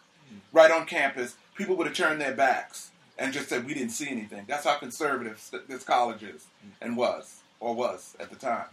[0.53, 1.35] right on campus.
[1.55, 4.45] People would have turned their backs and just said we didn't see anything.
[4.47, 6.45] That's how conservative this college is
[6.81, 8.67] and was or was at the time.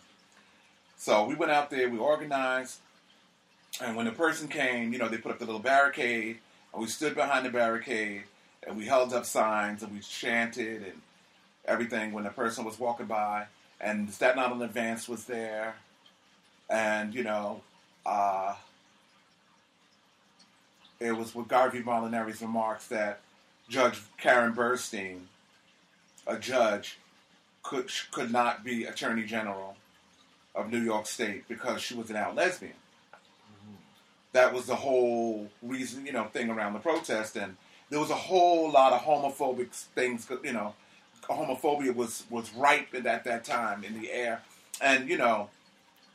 [0.97, 1.88] So we went out there.
[1.88, 2.79] We organized,
[3.81, 6.38] and when the person came, you know, they put up the little barricade,
[6.73, 8.23] and we stood behind the barricade,
[8.66, 11.01] and we held up signs, and we chanted and
[11.64, 13.46] everything when the person was walking by.
[13.81, 15.75] And Staten Island Advance was there,
[16.70, 17.62] and you know,
[18.07, 18.55] uh,
[21.01, 23.20] it was with Garvey Molinari's remarks that
[23.68, 25.22] Judge Karen Burstein,
[26.27, 26.98] a judge,
[27.62, 29.77] could could not be Attorney General
[30.55, 32.75] of New York State because she was an out lesbian.
[33.12, 33.75] Mm-hmm.
[34.33, 37.57] That was the whole reason, you know, thing around the protest, and
[37.92, 40.26] there was a whole lot of homophobic things.
[40.42, 40.74] You know,
[41.24, 44.40] homophobia was was ripe at that time in the air,
[44.81, 45.50] and you know,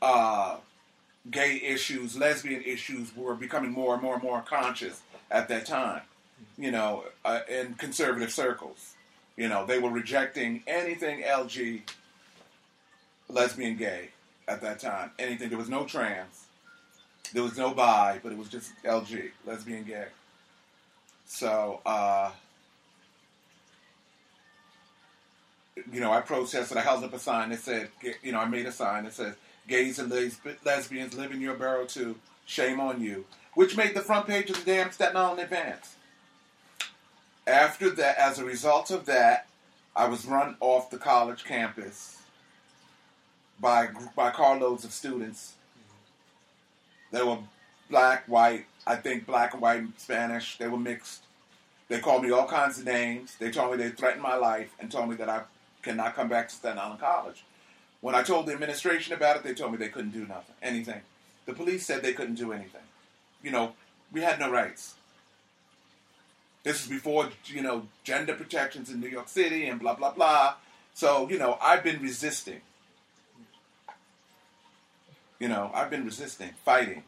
[0.02, 0.56] uh,
[1.30, 6.02] gay issues, lesbian issues were becoming more and more and more conscious at that time,
[6.58, 8.94] you know, uh, in conservative circles.
[9.36, 11.82] You know, they were rejecting anything LG,
[13.28, 14.08] lesbian, gay
[14.48, 15.12] at that time.
[15.16, 15.48] Anything.
[15.48, 16.46] There was no trans.
[17.32, 20.06] There was no bi, but it was just LG, lesbian, gay.
[21.28, 22.32] So, uh,
[25.92, 26.76] you know, I protested.
[26.76, 27.90] I held up a sign that said,
[28.22, 29.34] you know, I made a sign that says,
[29.68, 32.16] gays and les- lesbians live in your borough too.
[32.46, 33.26] Shame on you.
[33.54, 35.96] Which made the front page of the damn Staten Island Advance.
[37.46, 39.46] After that, as a result of that,
[39.94, 42.22] I was run off the college campus
[43.60, 45.54] by by carloads of students.
[47.10, 47.38] They were
[47.90, 50.56] black, white, I think black and white, and Spanish.
[50.56, 51.24] They were mixed.
[51.88, 53.36] They called me all kinds of names.
[53.38, 55.42] They told me they threatened my life and told me that I
[55.82, 57.44] cannot come back to Staten Island College.
[58.00, 61.02] When I told the administration about it, they told me they couldn't do nothing, anything.
[61.44, 62.80] The police said they couldn't do anything.
[63.42, 63.74] You know,
[64.10, 64.94] we had no rights.
[66.62, 70.54] This is before, you know, gender protections in New York City and blah, blah, blah.
[70.94, 72.62] So, you know, I've been resisting.
[75.38, 77.02] You know, I've been resisting, fighting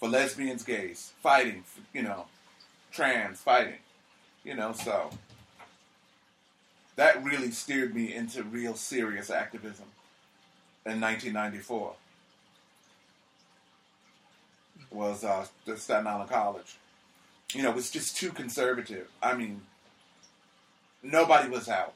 [0.00, 2.24] for lesbians, gays, fighting, you know,
[2.90, 3.78] trans, fighting.
[4.42, 5.10] You know, so
[6.96, 9.86] that really steered me into real serious activism
[10.86, 11.94] in 1994
[14.90, 16.76] was uh, the Staten Island College.
[17.52, 19.08] You know, it was just too conservative.
[19.22, 19.60] I mean,
[21.02, 21.94] nobody was out.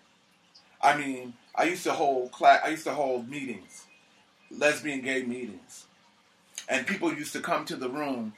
[0.80, 2.60] I mean, I used to hold class.
[2.64, 3.86] I used to hold meetings,
[4.50, 5.86] lesbian gay meetings,
[6.68, 8.34] and people used to come to the room.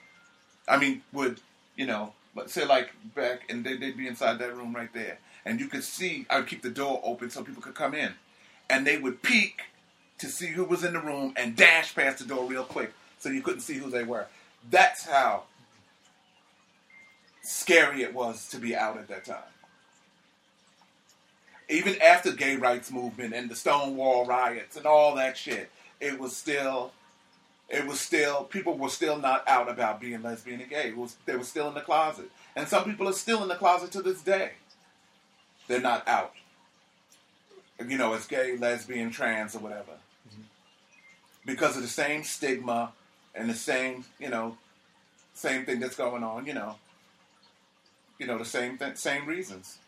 [0.69, 1.41] I mean, would
[1.77, 2.13] you know,
[2.47, 5.85] say like back, and they, they'd be inside that room right there, and you could
[5.85, 6.27] see.
[6.29, 8.15] I would keep the door open so people could come in,
[8.69, 9.63] and they would peek
[10.19, 13.29] to see who was in the room and dash past the door real quick so
[13.29, 14.27] you couldn't see who they were.
[14.71, 15.45] That's how
[17.43, 19.37] scary it was to be out at that time.
[21.69, 26.37] Even after gay rights movement and the Stonewall riots and all that shit, it was
[26.37, 26.93] still
[27.69, 30.93] it was still people were still not out about being lesbian and gay.
[30.93, 32.31] Was, they were still in the closet.
[32.55, 34.53] And some people are still in the closet to this day.
[35.69, 36.33] They're not out.
[37.85, 39.93] You know, as gay, lesbian, trans, or whatever
[41.47, 42.93] because of the same stigma
[43.35, 44.59] and the same, you know,
[45.33, 46.75] same thing that's going on, you know,
[48.19, 49.79] you know, the same th- same reasons.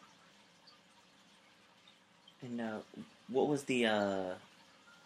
[2.41, 2.79] And uh,
[3.29, 4.35] what was the uh,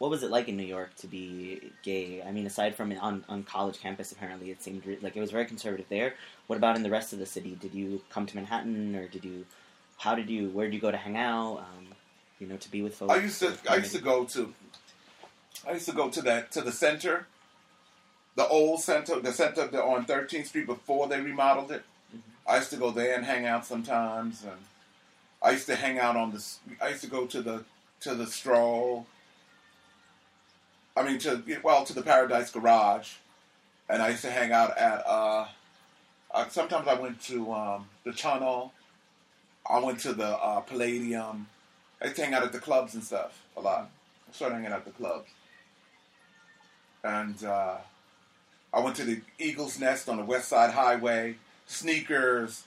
[0.02, 2.20] what was it like in New York to be gay?
[2.26, 5.44] I mean, aside from on on college campus, apparently it seemed like it was very
[5.44, 6.14] conservative there.
[6.48, 7.56] What about in the rest of the city?
[7.60, 9.46] Did you come to Manhattan, or did you?
[9.98, 10.48] How did you?
[10.48, 11.58] Where did you go to hang out?
[11.58, 11.86] Um,
[12.40, 13.12] you know, to be with folks.
[13.12, 14.52] I used to I used to go to
[15.68, 17.28] I used to go to that to the center,
[18.34, 21.84] the old center, the center on 13th Street before they remodeled it.
[22.44, 24.62] I used to go there and hang out sometimes, and
[25.40, 26.58] I used to hang out on this.
[26.80, 27.64] I used to go to the
[28.00, 29.06] to the stroll.
[30.96, 33.14] I mean, to well, to the Paradise Garage,
[33.88, 35.02] and I used to hang out at.
[35.06, 35.46] Uh,
[36.34, 38.72] uh, sometimes I went to um, the Tunnel.
[39.68, 41.46] I went to the uh, Palladium.
[42.00, 43.90] I used to hang out at the clubs and stuff a lot.
[44.28, 45.28] I started hanging out at the clubs,
[47.04, 47.76] and uh,
[48.72, 52.64] I went to the Eagles Nest on the West Side Highway sneakers,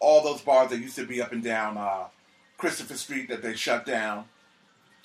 [0.00, 2.04] all those bars that used to be up and down uh,
[2.58, 4.24] Christopher Street that they shut down.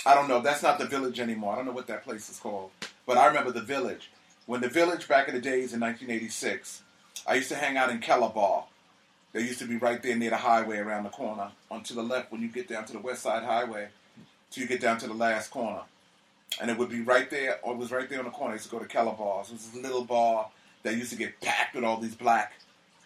[0.06, 0.42] I don't know.
[0.42, 1.54] That's not the Village anymore.
[1.54, 2.72] I don't know what that place is called.
[3.06, 4.10] But I remember the Village.
[4.48, 6.82] When the Village back in the days in 1986,
[7.28, 8.66] I used to hang out in Keller Bar.
[9.34, 11.52] They used to be right there near the highway around the corner.
[11.70, 13.90] On to the left when you get down to the West Side Highway,
[14.50, 15.82] till you get down to the last corner.
[16.60, 18.52] And it would be right there, or it was right there on the corner.
[18.52, 19.12] I used to go to Keller.
[19.12, 20.50] It was this little bar
[20.84, 22.54] that used to get packed with all these black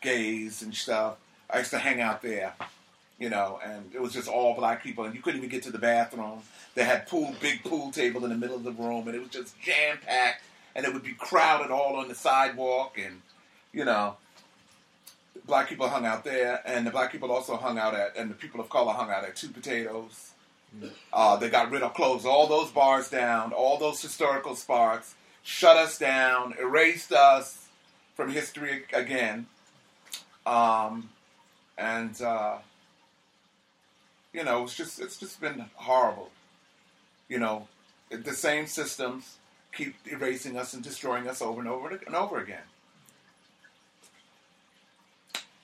[0.02, 1.18] gays and stuff.
[1.50, 2.54] I used to hang out there,
[3.20, 5.72] you know, and it was just all black people, and you couldn't even get to
[5.72, 6.42] the bathroom.
[6.74, 9.30] They had pool, big pool table in the middle of the room, and it was
[9.30, 10.44] just jam packed,
[10.76, 13.22] and it would be crowded all on the sidewalk, and
[13.72, 14.18] you know,
[15.46, 18.36] black people hung out there, and the black people also hung out at, and the
[18.36, 20.32] people of color hung out at Two Potatoes.
[21.14, 25.78] Uh, they got rid of, closed all those bars down, all those historical spots, shut
[25.78, 27.68] us down, erased us
[28.16, 29.48] from history again.
[30.46, 31.10] Um,
[31.78, 32.58] and uh,
[34.36, 36.30] you know, it's just it's just been horrible.
[37.30, 37.68] You know,
[38.10, 39.38] the same systems
[39.74, 42.68] keep erasing us and destroying us over and over and over again.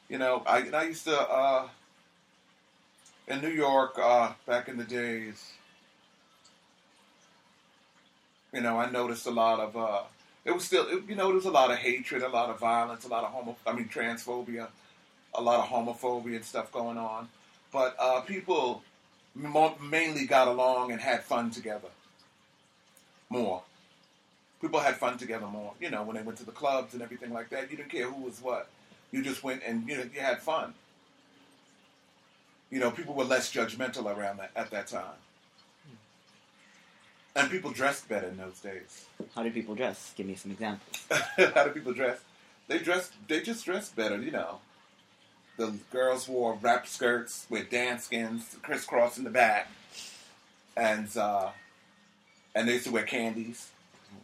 [0.07, 1.67] You know, I, I used to uh,
[3.27, 5.51] in New York uh, back in the days.
[8.53, 9.75] You know, I noticed a lot of.
[9.75, 10.01] Uh,
[10.43, 12.60] it was still, it, you know, there was a lot of hatred, a lot of
[12.60, 13.57] violence, a lot of homo.
[13.67, 14.67] I mean, transphobia,
[15.34, 17.27] a lot of homophobia and stuff going on.
[17.71, 18.84] But uh, people
[19.36, 21.88] mainly got along and had fun together.
[23.29, 23.63] More.
[24.62, 25.73] People had fun together more.
[25.79, 28.10] You know, when they went to the clubs and everything like that, you didn't care
[28.10, 28.67] who was what.
[29.12, 30.73] You just went and you know you had fun.
[32.69, 35.19] You know, people were less judgmental around that at that time.
[37.36, 39.05] And people dressed better in those days.
[39.36, 40.13] How did people dress?
[40.15, 41.07] Give me some examples.
[41.55, 42.19] How do people dress?
[42.67, 43.12] They dress.
[43.27, 44.60] They just dressed better, you know.
[45.62, 49.69] The girls wore wrap skirts with dance skins crisscross in the back,
[50.76, 51.52] and uh,
[52.56, 53.69] and they used to wear candies.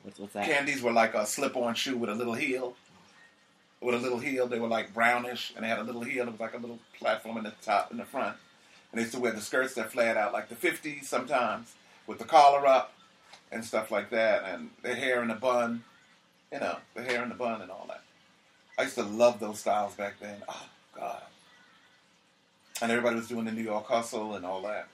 [0.02, 0.47] What's, what's that?
[0.47, 2.73] Candies were like a slip-on shoe with a little heel.
[3.82, 6.28] With a little heel, they were like brownish, and they had a little heel.
[6.28, 8.36] It was like a little platform in the top, in the front.
[8.91, 11.76] And they used to wear the skirts that flared out like the '50s sometimes,
[12.08, 12.95] with the collar up
[13.52, 15.84] and stuff like that, and their hair in a bun,
[16.52, 18.02] you know, the hair in the bun and all that.
[18.80, 20.41] I used to love those styles back then.
[20.50, 20.65] Oh
[20.97, 21.21] God!
[22.81, 24.88] And everybody was doing the New York hustle and all that.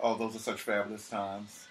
[0.00, 1.66] Oh, those are such fabulous times.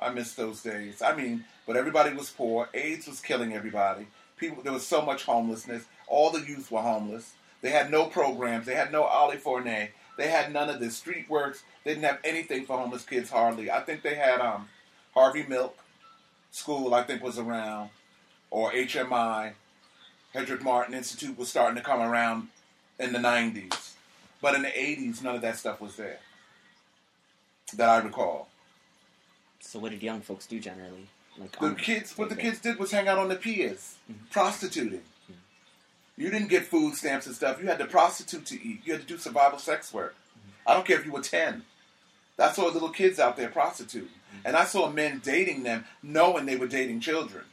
[0.00, 1.02] I miss those days.
[1.02, 2.68] I mean, but everybody was poor.
[2.74, 4.06] AIDS was killing everybody.
[4.36, 5.84] People, there was so much homelessness.
[6.06, 7.32] All the youth were homeless.
[7.62, 8.66] They had no programs.
[8.66, 9.90] They had no Ali Forney.
[10.18, 10.96] They had none of this.
[10.96, 11.62] Street Works.
[11.82, 13.70] They didn't have anything for homeless kids hardly.
[13.70, 14.68] I think they had um,
[15.14, 15.76] Harvey Milk
[16.50, 16.94] School.
[16.94, 17.90] I think was around,
[18.50, 19.52] or HMI.
[20.34, 22.48] Hetrick-Martin Institute was starting to come around
[22.98, 23.92] in the 90s.
[24.42, 26.18] But in the 80s, none of that stuff was there
[27.76, 28.48] that I recall.
[29.60, 31.08] So what did young folks do generally?
[31.38, 34.26] Like The kids, what the kids did was hang out on the piers, mm-hmm.
[34.30, 35.00] prostituting.
[35.00, 36.22] Mm-hmm.
[36.22, 37.60] You didn't get food stamps and stuff.
[37.60, 38.82] You had to prostitute to eat.
[38.84, 40.14] You had to do survival sex work.
[40.14, 40.70] Mm-hmm.
[40.70, 41.62] I don't care if you were 10.
[42.38, 44.08] I saw little kids out there prostituting.
[44.44, 47.44] And I saw men dating them knowing they were dating children.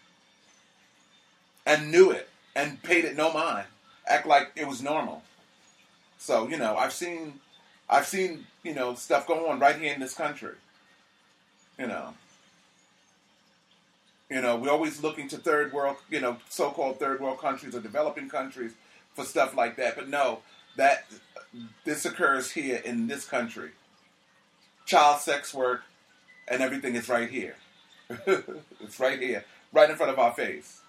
[1.66, 2.28] And knew it.
[2.56, 3.68] And paid it no mind.
[4.08, 5.24] Act like it was normal.
[6.18, 7.40] So, you know, I've seen
[7.90, 10.56] I've seen, you know, stuff go on right here in this country.
[11.78, 12.14] You know.
[14.30, 17.82] You know, we're always looking to third world, you know, so-called third world countries or
[17.82, 18.72] developing countries
[19.14, 19.98] for stuff like that.
[19.98, 20.40] But no,
[20.78, 21.06] that
[21.84, 23.72] this occurs here in this country.
[24.86, 25.84] Child sex work
[26.48, 27.56] and everything is right here.
[28.10, 29.44] it's right here,
[29.74, 30.81] right in front of our face.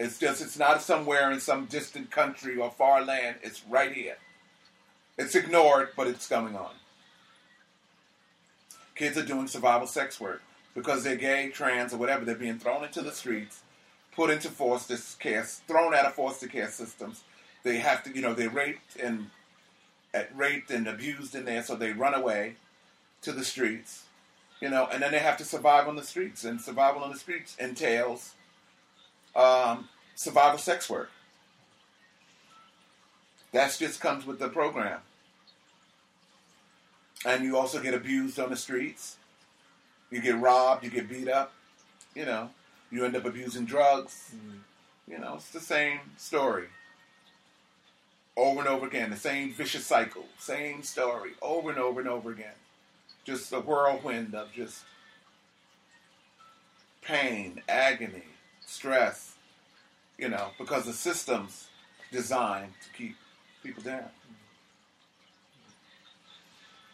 [0.00, 3.36] It's just, it's not somewhere in some distant country or far land.
[3.42, 4.16] It's right here.
[5.18, 6.72] It's ignored, but it's coming on.
[8.94, 10.40] Kids are doing survival sex work
[10.74, 12.24] because they're gay, trans, or whatever.
[12.24, 13.60] They're being thrown into the streets,
[14.16, 17.22] put into foster care, thrown out of foster care systems.
[17.62, 19.28] They have to, you know, they're raped and
[20.14, 22.56] at raped and abused in there, so they run away
[23.20, 24.04] to the streets,
[24.62, 26.42] you know, and then they have to survive on the streets.
[26.42, 28.32] And survival on the streets entails
[29.34, 31.10] um, survival sex work.
[33.52, 35.00] That just comes with the program.
[37.24, 39.16] And you also get abused on the streets.
[40.10, 41.52] You get robbed, you get beat up,
[42.14, 42.50] you know,
[42.90, 44.32] you end up abusing drugs.
[44.34, 44.58] Mm.
[45.06, 46.66] You know, it's the same story.
[48.36, 52.30] Over and over again, the same vicious cycle, same story, over and over and over
[52.30, 52.54] again.
[53.24, 54.84] Just a whirlwind of just
[57.02, 58.24] pain, agony,
[58.70, 59.34] stress,
[60.16, 61.68] you know, because the system's
[62.12, 63.16] designed to keep
[63.62, 64.08] people down.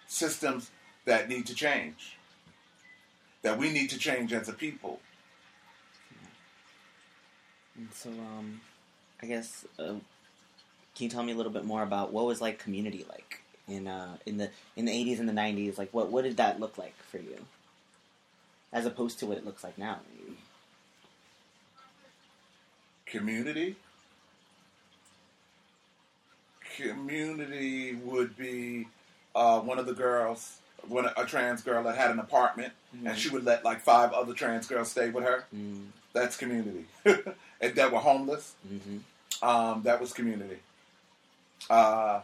[0.07, 0.71] Systems
[1.05, 2.17] that need to change,
[3.43, 5.01] that we need to change as a people.
[7.77, 8.63] And so, um,
[9.23, 9.97] I guess, uh,
[10.95, 13.87] can you tell me a little bit more about what was like community like in
[13.87, 15.77] uh, in the in the eighties and the nineties?
[15.77, 17.37] Like, what what did that look like for you,
[18.73, 19.99] as opposed to what it looks like now?
[20.11, 20.39] Maybe?
[23.07, 23.77] Community.
[26.77, 28.87] Community would be
[29.35, 33.07] uh, one of the girls, one a trans girl that had an apartment, mm-hmm.
[33.07, 35.47] and she would let like five other trans girls stay with her.
[35.55, 35.85] Mm-hmm.
[36.13, 38.55] That's community, and that were homeless.
[38.71, 39.49] Mm-hmm.
[39.49, 40.59] Um, that was community.
[41.69, 42.21] Uh,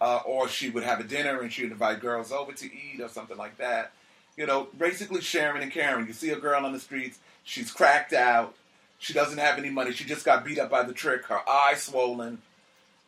[0.00, 3.00] uh, or she would have a dinner and she would invite girls over to eat
[3.00, 3.92] or something like that.
[4.36, 6.06] You know, basically sharing and caring.
[6.06, 8.54] You see a girl on the streets, she's cracked out,
[8.98, 9.92] she doesn't have any money.
[9.92, 11.24] She just got beat up by the trick.
[11.26, 12.42] Her eye swollen.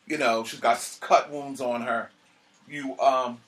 [0.07, 2.11] You know, she's got cut wounds on her.
[2.69, 3.41] You um,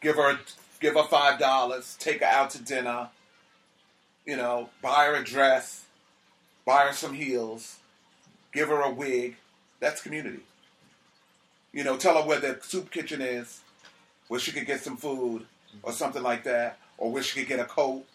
[0.00, 0.38] give her
[0.80, 3.08] give her five dollars, take her out to dinner.
[4.24, 5.84] You know, buy her a dress,
[6.64, 7.78] buy her some heels,
[8.52, 9.36] give her a wig.
[9.80, 10.40] That's community.
[11.72, 13.60] You know, tell her where the soup kitchen is,
[14.28, 15.44] where she could get some food
[15.82, 18.06] or something like that, or where she could get a coat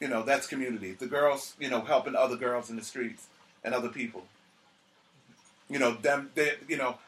[0.00, 0.92] you know, that's community.
[0.92, 3.26] The girls, you know, helping other girls in the streets
[3.64, 4.24] and other people.
[5.68, 6.98] You know, them, they, you know,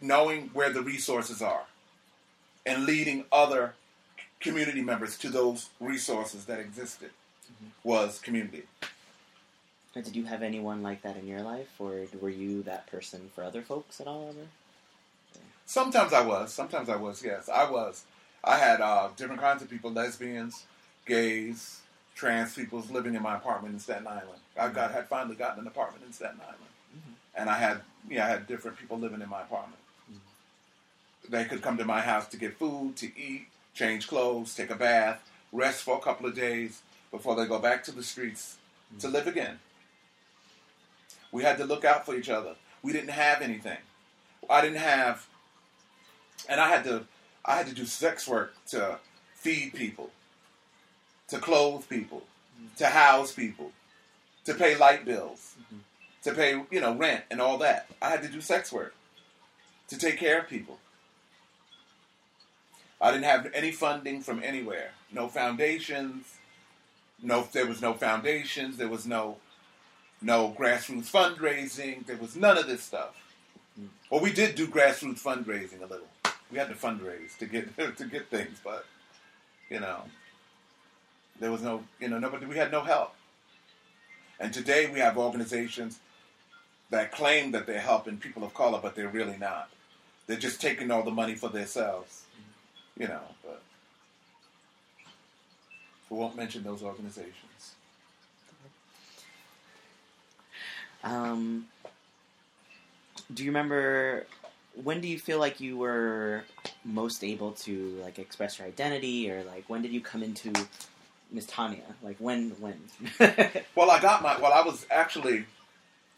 [0.00, 1.64] knowing where the resources are
[2.66, 3.74] and leading other
[4.40, 7.10] community members to those resources that existed
[7.46, 7.88] mm-hmm.
[7.88, 8.64] was community.
[9.94, 13.44] Did you have anyone like that in your life, or were you that person for
[13.44, 14.28] other folks at all?
[14.28, 14.48] Ever?
[15.66, 16.52] Sometimes I was.
[16.52, 17.22] Sometimes I was.
[17.22, 18.04] Yes, I was.
[18.42, 20.66] I had uh, different kinds of people: lesbians,
[21.06, 21.80] gays,
[22.14, 24.40] trans people's living in my apartment in Staten Island.
[24.58, 26.58] I got had finally gotten an apartment in Staten Island,
[26.96, 27.12] mm-hmm.
[27.34, 29.80] and I had yeah I had different people living in my apartment.
[30.10, 31.32] Mm-hmm.
[31.32, 34.76] They could come to my house to get food, to eat, change clothes, take a
[34.76, 38.56] bath, rest for a couple of days before they go back to the streets
[38.90, 38.98] mm-hmm.
[39.00, 39.58] to live again.
[41.32, 42.54] We had to look out for each other.
[42.82, 43.78] We didn't have anything.
[44.48, 45.26] I didn't have,
[46.48, 47.06] and I had to
[47.44, 48.98] I had to do sex work to
[49.34, 50.10] feed people
[51.28, 52.22] to clothe people,
[52.56, 52.74] mm-hmm.
[52.76, 53.72] to house people,
[54.44, 55.78] to pay light bills, mm-hmm.
[56.22, 57.86] to pay, you know, rent and all that.
[58.00, 58.94] I had to do sex work
[59.88, 60.78] to take care of people.
[63.00, 64.92] I didn't have any funding from anywhere.
[65.12, 66.38] No foundations.
[67.22, 68.76] No, there was no foundations.
[68.76, 69.36] There was no,
[70.22, 72.06] no grassroots fundraising.
[72.06, 73.14] There was none of this stuff.
[73.78, 73.88] Mm-hmm.
[74.10, 76.06] Well, we did do grassroots fundraising a little.
[76.50, 78.86] We had to fundraise to get to get things, but
[79.70, 80.02] you know,
[81.40, 82.46] there was no, you know, nobody.
[82.46, 83.14] We had no help.
[84.40, 86.00] And today we have organizations
[86.90, 89.70] that claim that they're helping people of color, but they're really not.
[90.26, 92.22] They're just taking all the money for themselves,
[92.98, 93.22] you know.
[93.42, 93.62] But
[96.08, 97.74] we won't mention those organizations.
[101.02, 101.66] Um,
[103.32, 104.26] do you remember
[104.82, 106.44] when do you feel like you were
[106.84, 110.52] most able to like express your identity, or like when did you come into
[111.30, 111.82] Miss Tanya?
[112.02, 112.50] Like when?
[112.60, 112.80] When?
[113.74, 114.38] well, I got my.
[114.38, 115.44] Well, I was actually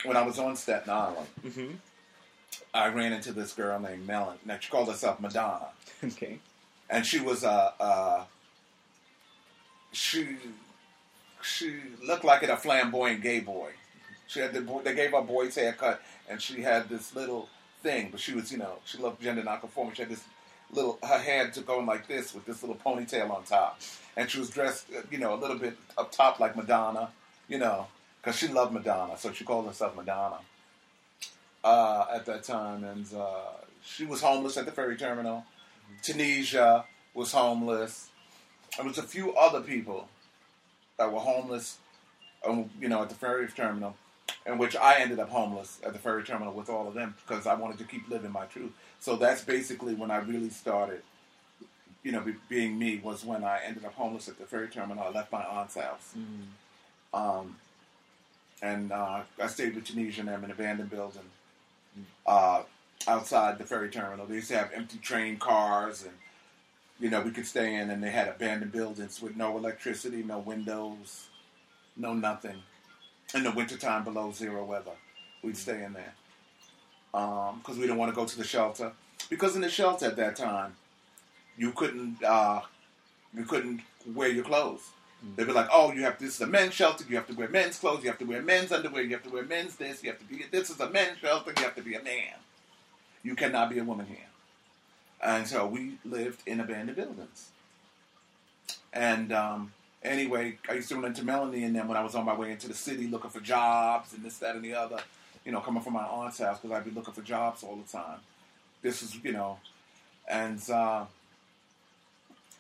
[0.04, 1.26] when I was on Staten Island.
[1.44, 1.70] Mm-hmm.
[2.74, 4.38] I ran into this girl named Melon.
[4.44, 5.68] Now she called herself Madonna.
[6.04, 6.38] Okay.
[6.90, 7.74] And she was a.
[7.80, 8.24] Uh, uh,
[9.92, 10.36] she
[11.42, 11.76] she
[12.06, 13.70] looked like a flamboyant gay boy.
[14.26, 17.48] She had the they gave her boy's haircut, and she had this little
[17.82, 18.08] thing.
[18.10, 19.94] But she was, you know, she loved gender nonconforming.
[19.94, 20.24] She had this
[20.72, 23.80] little her hair to going like this with this little ponytail on top,
[24.16, 27.10] and she was dressed, uh, you know, a little bit up top like Madonna,
[27.48, 27.86] you know,
[28.20, 30.38] because she loved Madonna, so she called herself Madonna
[31.64, 33.52] uh, at that time, and uh,
[33.82, 35.44] she was homeless at the ferry terminal.
[36.02, 38.10] Tunisia was homeless.
[38.76, 40.08] There was a few other people
[40.98, 41.78] that were homeless,
[42.46, 43.96] um, you know, at the ferry terminal,
[44.46, 47.46] in which I ended up homeless at the ferry terminal with all of them because
[47.46, 48.72] I wanted to keep living my truth.
[49.00, 51.02] So that's basically when I really started,
[52.02, 55.04] you know, be, being me was when I ended up homeless at the ferry terminal.
[55.04, 56.14] I left my aunt's house.
[56.16, 57.18] Mm.
[57.18, 57.56] Um,
[58.62, 61.22] and uh, I stayed with Tunisia and them in an abandoned building
[62.26, 62.62] uh,
[63.06, 64.26] outside the ferry terminal.
[64.26, 66.12] They used to have empty train cars, and
[66.98, 70.38] you know we could stay in, and they had abandoned buildings with no electricity, no
[70.38, 71.26] windows,
[71.96, 72.62] no nothing.
[73.36, 74.92] In the wintertime, below zero weather,
[75.42, 76.14] we'd stay in there
[77.12, 78.92] because we didn't want to go to the shelter.
[79.28, 80.74] Because in the shelter at that time,
[81.58, 82.62] you couldn't uh,
[83.34, 83.82] you couldn't
[84.14, 84.88] wear your clothes.
[85.36, 87.04] They'd be like, "Oh, you have this is a men's shelter.
[87.06, 88.02] You have to wear men's clothes.
[88.04, 89.02] You have to wear men's underwear.
[89.02, 90.02] You have to wear men's this.
[90.02, 91.52] You have to be this is a men's shelter.
[91.58, 92.36] You have to be a man.
[93.22, 94.30] You cannot be a woman here."
[95.22, 97.50] And so we lived in abandoned buildings.
[98.94, 99.72] And um,
[100.06, 102.52] anyway, I used to run into Melanie and them when I was on my way
[102.52, 104.98] into the city looking for jobs and this, that, and the other.
[105.44, 107.90] You know, coming from my aunt's house because I'd be looking for jobs all the
[107.90, 108.18] time.
[108.82, 109.58] This is, you know,
[110.28, 110.60] and.
[110.70, 111.04] Uh,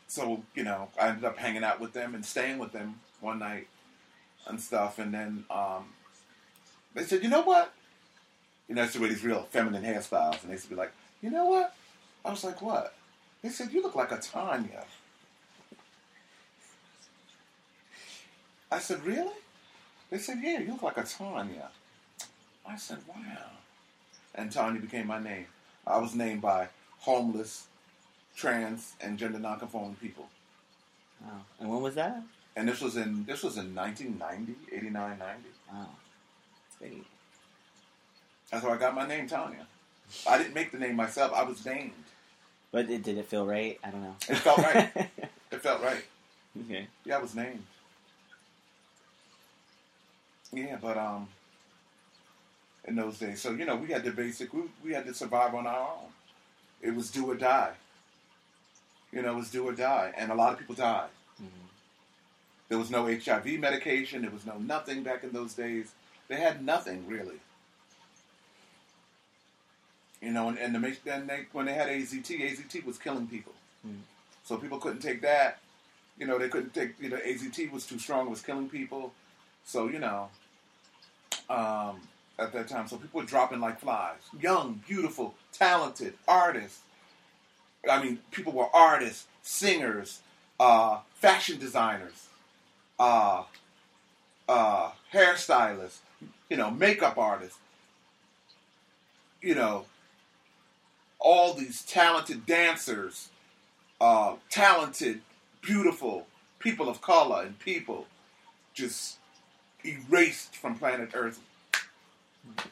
[0.08, 3.38] so you know, I ended up hanging out with them and staying with them one
[3.38, 3.68] night
[4.46, 4.98] and stuff.
[4.98, 5.86] And then um,
[6.94, 7.72] they said, "You know what?"
[8.68, 10.92] You know, it's with these real feminine hairstyles, and they used to be like,
[11.22, 11.74] "You know what?"
[12.24, 12.94] I was like, "What?"
[13.42, 14.84] They said, "You look like a Tanya."
[18.70, 19.30] I said, "Really?"
[20.10, 21.70] They said, "Yeah, you look like a Tanya."
[22.66, 23.50] I said, "Wow."
[24.34, 25.46] And Tanya became my name.
[25.86, 27.66] I was named by homeless
[28.36, 30.28] trans and gender nonconforming people.
[31.24, 31.40] Wow.
[31.60, 32.22] And when was that?
[32.56, 35.42] And this was in this was in 1990, 89, 90.
[35.72, 35.86] Wow.
[38.50, 39.66] That's how I got my name, Tanya.
[40.28, 41.32] I didn't make the name myself.
[41.32, 41.92] I was named.
[42.70, 43.78] But it, did it feel right?
[43.82, 44.16] I don't know.
[44.28, 44.92] It felt right.
[45.52, 46.04] It felt right.
[46.64, 46.88] okay.
[47.04, 47.62] Yeah, I was named.
[50.52, 51.28] Yeah, but um,
[52.86, 55.54] in those days, so you know, we had to basic, we, we had to survive
[55.54, 56.10] on our own.
[56.82, 57.72] It was do or die.
[59.12, 61.08] You know, it was do or die, and a lot of people died.
[61.42, 61.48] Mhm.
[62.68, 64.22] There was no HIV medication.
[64.22, 65.92] There was no nothing back in those days.
[66.28, 67.40] They had nothing really.
[70.20, 73.26] You know, and, and the, ma- then they, when they had AZT, AZT was killing
[73.26, 73.52] people.
[73.86, 74.00] Mm.
[74.44, 75.58] So people couldn't take that.
[76.18, 77.00] You know, they couldn't take.
[77.00, 78.26] You know, AZT was too strong.
[78.26, 79.12] It was killing people.
[79.66, 80.28] So you know,
[81.50, 82.00] um,
[82.38, 84.20] at that time, so people were dropping like flies.
[84.40, 86.80] Young, beautiful, talented artists.
[87.90, 90.22] I mean, people were artists, singers,
[90.58, 92.28] uh, fashion designers,
[92.98, 93.42] uh,
[94.48, 95.98] uh, hairstylists,
[96.48, 97.58] you know, makeup artists,
[99.42, 99.84] you know,
[101.18, 103.30] all these talented dancers,
[104.00, 105.22] uh, talented,
[105.60, 106.26] beautiful
[106.60, 108.06] people of color and people
[108.74, 109.18] just
[109.86, 111.40] erased from planet Earth.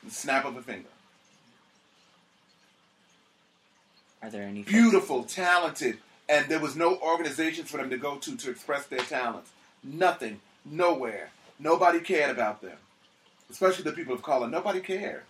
[0.05, 0.89] The snap of a finger.
[4.23, 5.99] Are there any beautiful, talented,
[6.29, 9.51] and there was no organizations for them to go to to express their talents.
[9.83, 11.31] Nothing, nowhere.
[11.59, 12.77] Nobody cared about them,
[13.51, 14.49] especially the people of color.
[14.49, 15.23] Nobody cared.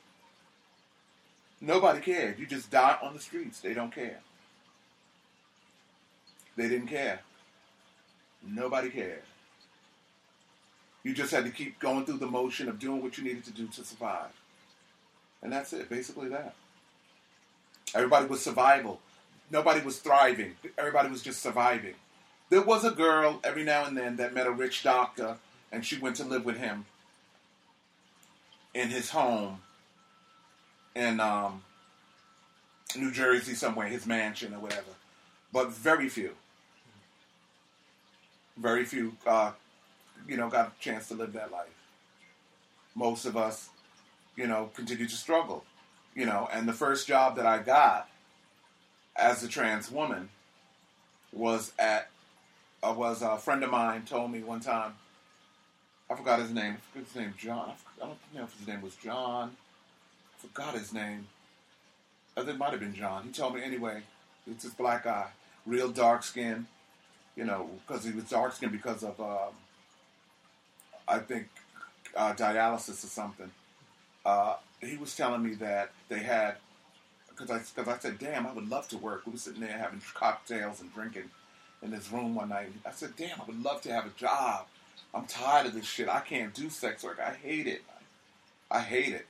[1.60, 2.38] Nobody cared.
[2.38, 3.60] You just die on the streets.
[3.60, 4.20] They don't care.
[6.56, 7.20] They didn't care.
[8.46, 9.22] Nobody cared.
[11.04, 13.52] You just had to keep going through the motion of doing what you needed to
[13.52, 14.32] do to survive.
[15.42, 16.54] And that's it, basically that.
[17.94, 19.00] Everybody was survival.
[19.50, 20.56] Nobody was thriving.
[20.76, 21.94] Everybody was just surviving.
[22.50, 25.36] There was a girl every now and then that met a rich doctor
[25.70, 26.86] and she went to live with him
[28.72, 29.60] in his home
[30.94, 31.62] in um,
[32.96, 34.92] New Jersey somewhere, his mansion or whatever.
[35.52, 36.32] But very few.
[38.56, 39.52] Very few, uh,
[40.26, 41.68] you know, got a chance to live that life.
[42.94, 43.68] Most of us,
[44.36, 45.64] you know, continue to struggle
[46.14, 48.08] you know, and the first job that I got
[49.16, 50.28] as a trans woman
[51.32, 52.08] was at
[52.82, 54.92] uh, was a friend of mine told me one time.
[56.10, 56.76] I forgot his name.
[56.92, 57.72] Forgot his name John.
[58.00, 59.56] I, don't know if his name was John.
[60.36, 61.26] I forgot his name.
[62.36, 63.24] I think it might have been John.
[63.24, 64.02] He told me anyway.
[64.46, 65.28] It's this black guy,
[65.66, 66.66] real dark skin.
[67.34, 69.54] You know, because he was dark skinned because of um,
[71.06, 71.48] I think
[72.16, 73.50] uh, dialysis or something.
[74.24, 76.56] Uh, he was telling me that they had
[77.28, 79.26] because I because I said, damn, I would love to work.
[79.26, 81.30] We were sitting there having cocktails and drinking
[81.82, 82.68] in this room one night.
[82.86, 84.66] I said, damn, I would love to have a job.
[85.12, 86.08] I'm tired of this shit.
[86.08, 87.20] I can't do sex work.
[87.20, 87.82] I hate it.
[88.70, 89.26] I hate it.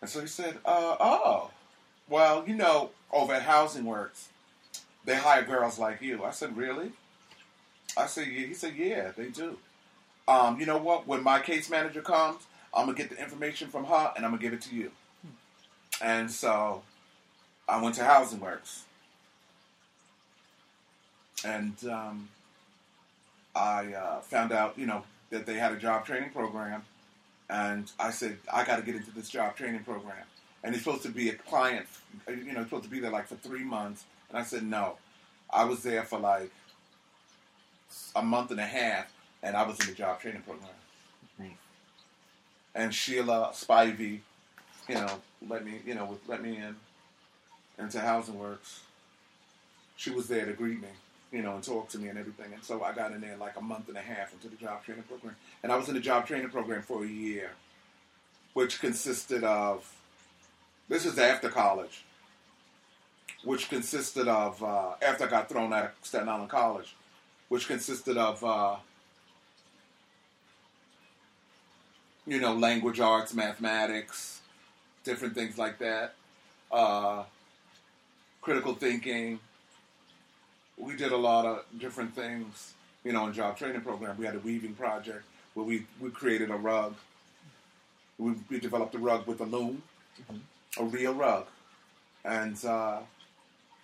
[0.00, 1.50] And so he said, uh, oh,
[2.08, 4.28] well, you know, over at Housing Works,
[5.04, 6.24] they hire girls like you.
[6.24, 6.92] I said, really?
[7.96, 8.46] I said, yeah.
[8.46, 9.58] He said, yeah, they do.
[10.30, 11.08] Um, you know what?
[11.08, 14.42] When my case manager comes, I'm gonna get the information from her and I'm gonna
[14.42, 14.92] give it to you.
[16.00, 16.82] And so
[17.68, 18.84] I went to Housing Works,
[21.44, 22.28] and um,
[23.56, 26.84] I uh, found out, you know, that they had a job training program,
[27.48, 30.24] and I said I got to get into this job training program.
[30.62, 31.86] And it's supposed to be a client,
[32.28, 34.04] you know, it's supposed to be there like for three months.
[34.28, 34.96] And I said no.
[35.50, 36.50] I was there for like
[38.14, 39.10] a month and a half,
[39.42, 40.70] and I was in the job training program.
[41.38, 41.50] Nice.
[42.74, 44.20] And Sheila Spivey,
[44.88, 46.76] you know, let me, you know, let me in
[47.78, 48.80] into Housing Works.
[49.96, 50.88] She was there to greet me,
[51.32, 52.52] you know, and talk to me and everything.
[52.52, 54.84] And so I got in there like a month and a half into the job
[54.84, 55.36] training program.
[55.62, 57.52] And I was in the job training program for a year,
[58.54, 59.90] which consisted of,
[60.88, 62.04] this is after college,
[63.44, 66.96] which consisted of, uh, after I got thrown out of Staten Island College,
[67.48, 68.76] which consisted of, uh,
[72.30, 74.40] you know, language arts, mathematics,
[75.02, 76.14] different things like that,
[76.70, 77.24] uh,
[78.40, 79.40] critical thinking.
[80.78, 82.72] We did a lot of different things,
[83.02, 84.16] you know, in job training program.
[84.16, 85.24] We had a weaving project
[85.54, 86.94] where we, we created a rug.
[88.16, 89.82] We, we developed a rug with a loom,
[90.78, 91.46] a real rug.
[92.24, 92.98] And, uh,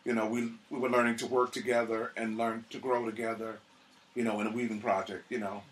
[0.04, 3.58] you know, we, we were learning to work together and learn to grow together,
[4.14, 5.64] you know, in a weaving project, you know,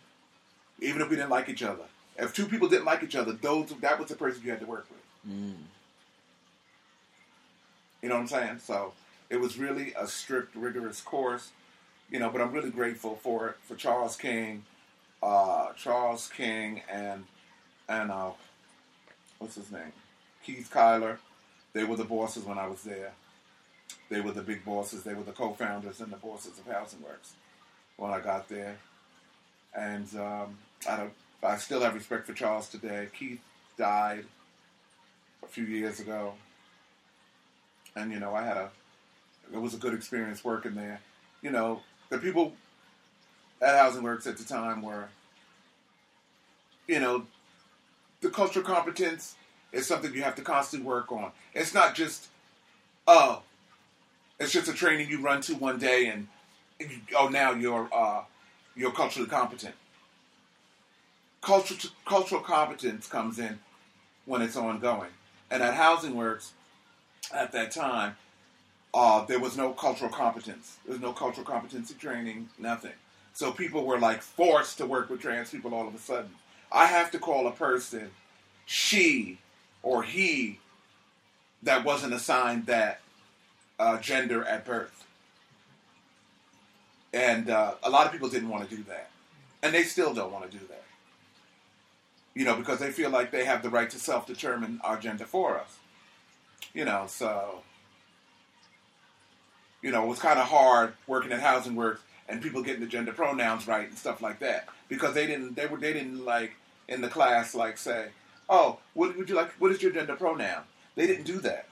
[0.81, 1.85] even if we didn't like each other.
[2.17, 4.67] If two people didn't like each other, those that was the person you had to
[4.67, 5.33] work with.
[5.33, 5.55] Mm.
[8.03, 8.59] You know what I'm saying?
[8.59, 8.93] So
[9.31, 11.51] it was really a strict, rigorous course.
[12.11, 14.65] You know, but I'm really grateful for it for Charles King,
[15.23, 17.25] uh, Charles King, and
[17.89, 18.31] and uh,
[19.39, 19.93] what's his name,
[20.45, 21.19] Keith Cylar.
[21.73, 23.13] They were the bosses when I was there.
[24.09, 25.03] They were the big bosses.
[25.03, 27.35] They were the co-founders and the bosses of Housing Works
[27.97, 28.77] when I got there.
[29.75, 30.59] And um,
[30.89, 31.13] I don't.
[31.45, 33.09] I still have respect for Charles today.
[33.17, 33.41] Keith
[33.77, 34.25] died
[35.43, 36.35] a few years ago,
[37.95, 38.71] and you know I had a.
[39.53, 41.01] It was a good experience working there.
[41.43, 42.55] You know, the people
[43.61, 45.09] at Housing Works at the time were.
[46.87, 47.27] You know,
[48.21, 49.37] the cultural competence
[49.73, 51.31] is something you have to constantly work on.
[51.55, 52.29] It's not just,
[53.07, 53.43] oh,
[54.39, 56.29] it's just a training you run to one day and
[57.17, 58.23] oh now you're uh,
[58.75, 59.75] you're culturally competent.
[61.45, 63.59] Cultural cultural competence comes in
[64.25, 65.11] when it's ongoing,
[65.51, 66.53] and at Housing Works,
[67.35, 68.17] at that time,
[68.95, 70.79] uh, there was no cultural competence.
[70.87, 72.95] There was no cultural competency training, nothing.
[73.35, 76.31] So people were like forced to work with trans people all of a sudden.
[76.73, 78.11] I have to call a person
[78.65, 79.39] she
[79.83, 80.61] or he
[81.63, 83.01] that wasn't assigned that
[83.79, 85.05] uh, gender at birth.
[87.13, 89.11] And uh, a lot of people didn't want to do that.
[89.63, 90.85] And they still don't want to do that.
[92.35, 95.25] You know, because they feel like they have the right to self determine our gender
[95.25, 95.79] for us.
[96.73, 97.63] You know, so,
[99.83, 102.87] you know, it was kind of hard working at Housing Works and people getting the
[102.87, 106.57] gender pronouns right and stuff like that because they didn't, they were, they didn't like
[106.89, 108.09] in the class, like say,
[108.49, 110.63] oh, what would you like, what is your gender pronoun?
[110.97, 111.69] They didn't do that.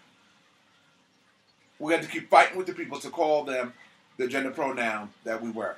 [1.79, 3.73] We had to keep fighting with the people to call them
[4.17, 5.77] the gender pronoun that we were.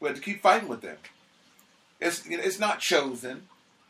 [0.00, 0.96] We had to keep fighting with them.
[2.00, 3.48] It's you know, it's not chosen.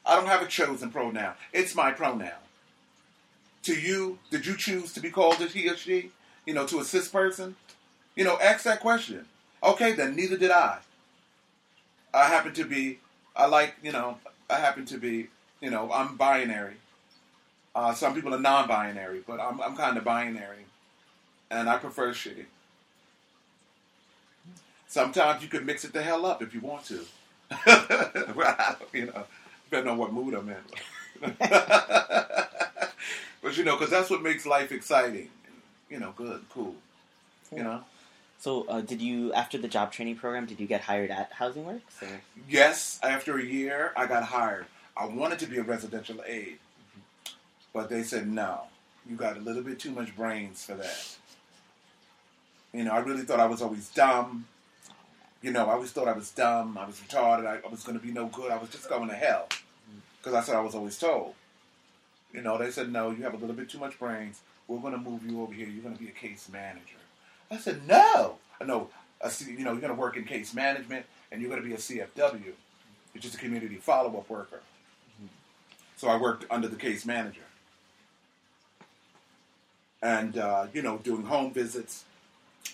[0.08, 1.34] I don't have a chosen pronoun.
[1.52, 2.30] It's my pronoun.
[3.64, 6.10] To you, did you choose to be called a he or she?
[6.46, 7.56] You know, to a cis person?
[8.16, 9.26] You know, ask that question.
[9.62, 10.78] Okay, then neither did I.
[12.14, 13.00] I happen to be.
[13.36, 14.18] I like you know.
[14.48, 15.28] I happen to be.
[15.60, 16.76] You know, I'm binary.
[17.74, 20.64] Uh, some people are non-binary, but I'm I'm kind of binary,
[21.50, 22.46] and I prefer she.
[24.86, 27.04] Sometimes you can mix it the hell up if you want to.
[28.92, 29.24] you know,
[29.68, 30.56] depending on what mood I'm in.
[31.38, 32.92] but
[33.56, 35.30] you know, because that's what makes life exciting.
[35.90, 36.74] You know, good, cool.
[37.54, 37.84] You know.
[38.40, 40.46] So, uh, did you after the job training program?
[40.46, 42.02] Did you get hired at Housing Works?
[42.02, 42.08] Or?
[42.48, 44.66] Yes, after a year, I got hired.
[44.96, 46.58] I wanted to be a residential aide,
[47.72, 48.62] but they said no.
[49.08, 51.16] You got a little bit too much brains for that.
[52.72, 54.46] You know, I really thought I was always dumb.
[55.40, 56.76] You know, I always thought I was dumb.
[56.76, 57.46] I was retarded.
[57.46, 58.50] I, I was going to be no good.
[58.50, 59.48] I was just going to hell
[60.18, 61.34] because that's what I was always told.
[62.32, 64.40] You know, they said, no, you have a little bit too much brains.
[64.66, 65.66] We're going to move you over here.
[65.66, 66.96] You're going to be a case manager.
[67.50, 68.36] I said, no.
[68.60, 68.90] I know,
[69.46, 71.78] you know, you're going to work in case management and you're going to be a
[71.78, 72.52] CFW,
[73.14, 74.60] which is a community follow-up worker.
[75.16, 75.26] Mm-hmm.
[75.96, 77.42] So I worked under the case manager.
[80.02, 82.04] And, uh, you know, doing home visits,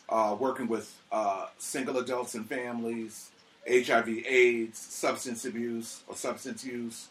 [0.09, 3.31] uh, working with uh, single adults and families,
[3.69, 7.09] HIV, AIDS, substance abuse or substance use.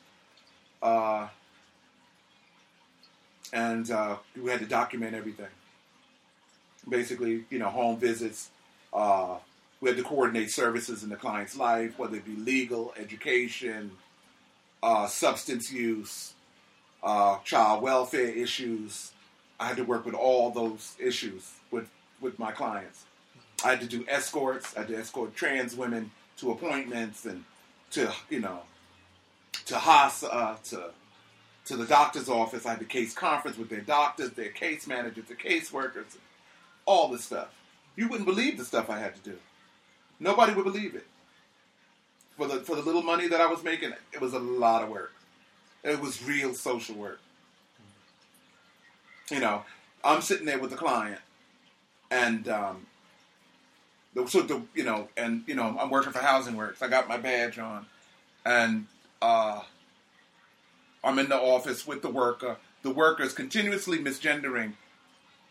[0.82, 1.28] Uh,
[3.52, 5.48] and uh, we had to document everything.
[6.88, 8.50] Basically, you know, home visits.
[8.94, 9.38] Uh,
[9.82, 13.92] we had to coordinate services in the client's life, whether it be legal, education,
[14.82, 16.34] uh, substance use,
[17.44, 19.12] child welfare issues.
[19.60, 21.54] I had to work with all those issues
[22.24, 23.04] with, my clients.
[23.64, 24.76] I had to do escorts.
[24.76, 27.44] I had to escort trans women to appointments and
[27.92, 28.62] to you know
[29.66, 30.92] to HASA uh, to
[31.66, 32.66] to the doctor's office.
[32.66, 36.18] I had the case conference with their doctors, their case managers, the caseworkers,
[36.86, 37.50] all this stuff.
[37.96, 39.38] You wouldn't believe the stuff I had to do.
[40.20, 41.06] Nobody would believe it.
[42.38, 44.90] For the for the little money that I was making, it was a lot of
[44.90, 45.14] work.
[45.84, 47.20] It was real social work.
[49.30, 49.64] You know,
[50.04, 51.20] I'm sitting there with the client,
[52.12, 52.86] and um,
[54.28, 56.82] so the you know, and you know, I'm working for Housing Works.
[56.82, 57.86] I got my badge on,
[58.46, 58.88] and
[59.22, 59.62] uh,
[61.04, 62.58] I'm in the office with the worker.
[62.84, 64.74] The worker is continuously misgendering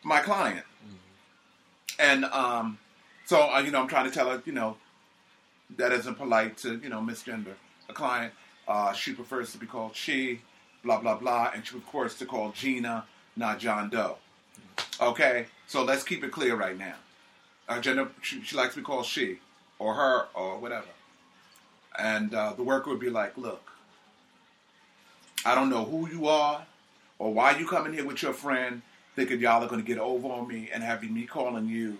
[0.02, 2.00] my client, mm-hmm.
[2.00, 2.78] and um,
[3.26, 4.76] so uh, you know, I'm trying to tell her, you know,
[5.76, 7.54] that isn't polite to you know misgender
[7.88, 8.32] a client.
[8.68, 10.40] Uh, she prefers to be called she,
[10.84, 14.18] blah blah blah, and she of course to call Gina, not John Doe.
[14.60, 15.04] Mm-hmm.
[15.04, 16.94] Okay, so let's keep it clear right now
[17.68, 19.38] her gender, she, she, likes to be called she
[19.78, 20.86] or her or whatever.
[21.98, 23.70] And uh, the worker would be like, look,
[25.44, 26.64] I don't know who you are
[27.18, 28.82] or why you coming here with your friend
[29.14, 31.98] thinking y'all are going to get over on me and having me calling you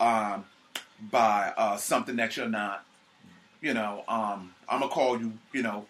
[0.00, 0.44] um,
[1.10, 2.84] by uh, something that you're not.
[3.60, 5.86] You know, um, I'm going to call you, you know,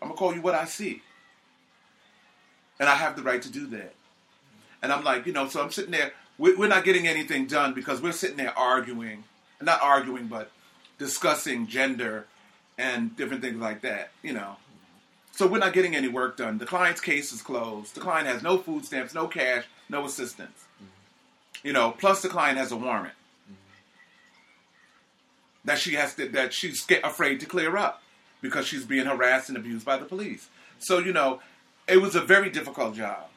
[0.00, 1.02] I'm going to call you what I see.
[2.80, 3.94] And I have the right to do that.
[4.82, 8.00] And I'm like, you know, so I'm sitting there we're not getting anything done because
[8.00, 9.24] we're sitting there arguing,
[9.60, 10.50] not arguing, but
[10.98, 12.26] discussing gender
[12.78, 14.56] and different things like that, you know.
[15.32, 16.58] So we're not getting any work done.
[16.58, 17.94] The client's case is closed.
[17.94, 20.64] The client has no food stamps, no cash, no assistance.
[20.76, 21.66] Mm-hmm.
[21.66, 23.14] You know, plus the client has a warrant
[23.44, 23.54] mm-hmm.
[25.64, 28.02] that she has to, that she's afraid to clear up
[28.40, 30.48] because she's being harassed and abused by the police.
[30.78, 31.40] So, you know,
[31.88, 33.28] it was a very difficult job.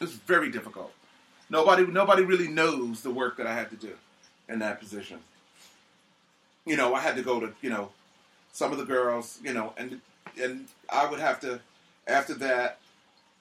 [0.00, 0.92] It's very difficult.
[1.48, 3.92] Nobody nobody really knows the work that I had to do
[4.48, 5.18] in that position.
[6.64, 7.90] You know, I had to go to you know
[8.52, 10.00] some of the girls, you know, and
[10.40, 11.60] and I would have to
[12.06, 12.78] after that,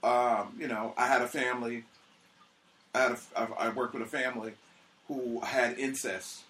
[0.04, 1.84] um, you know, I had a family.
[2.94, 4.54] I had a, I worked with a family
[5.08, 6.42] who had incest.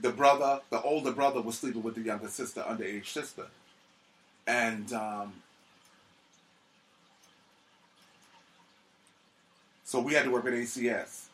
[0.00, 3.46] The brother, the older brother, was sleeping with the younger sister, underage sister,
[4.46, 5.34] and um,
[9.90, 11.24] So we had to work with ACS,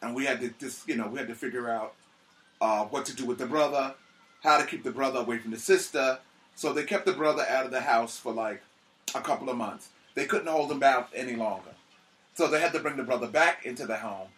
[0.00, 1.92] and we had to just you know we had to figure out
[2.62, 3.94] uh, what to do with the brother,
[4.42, 6.18] how to keep the brother away from the sister.
[6.54, 8.62] So they kept the brother out of the house for like
[9.14, 9.90] a couple of months.
[10.14, 11.72] They couldn't hold him back any longer,
[12.32, 14.28] so they had to bring the brother back into the home,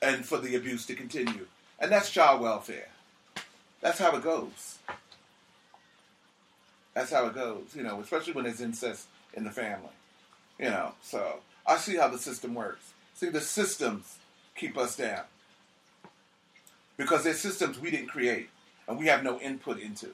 [0.00, 1.48] and for the abuse to continue.
[1.80, 2.90] And that's child welfare.
[3.80, 4.78] That's how it goes.
[6.94, 9.96] That's how it goes, you know, especially when there's incest in the family.
[10.60, 12.92] You know, so I see how the system works.
[13.16, 14.18] See, the systems
[14.54, 15.22] keep us down
[16.98, 18.50] because they're systems we didn't create
[18.86, 20.10] and we have no input into.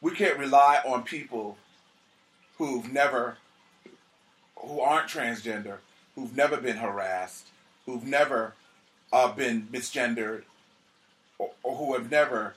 [0.00, 1.58] We can't rely on people
[2.56, 3.38] who've never,
[4.60, 5.78] who aren't transgender,
[6.14, 7.48] who've never been harassed,
[7.84, 8.54] who've never
[9.12, 10.42] uh, been misgendered,
[11.36, 12.54] or, or who have never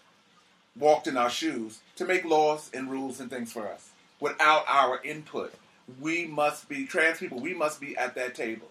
[0.77, 3.89] walked in our shoes to make laws and rules and things for us.
[4.19, 5.51] Without our input,
[5.99, 8.67] we must be, trans people, we must be at that table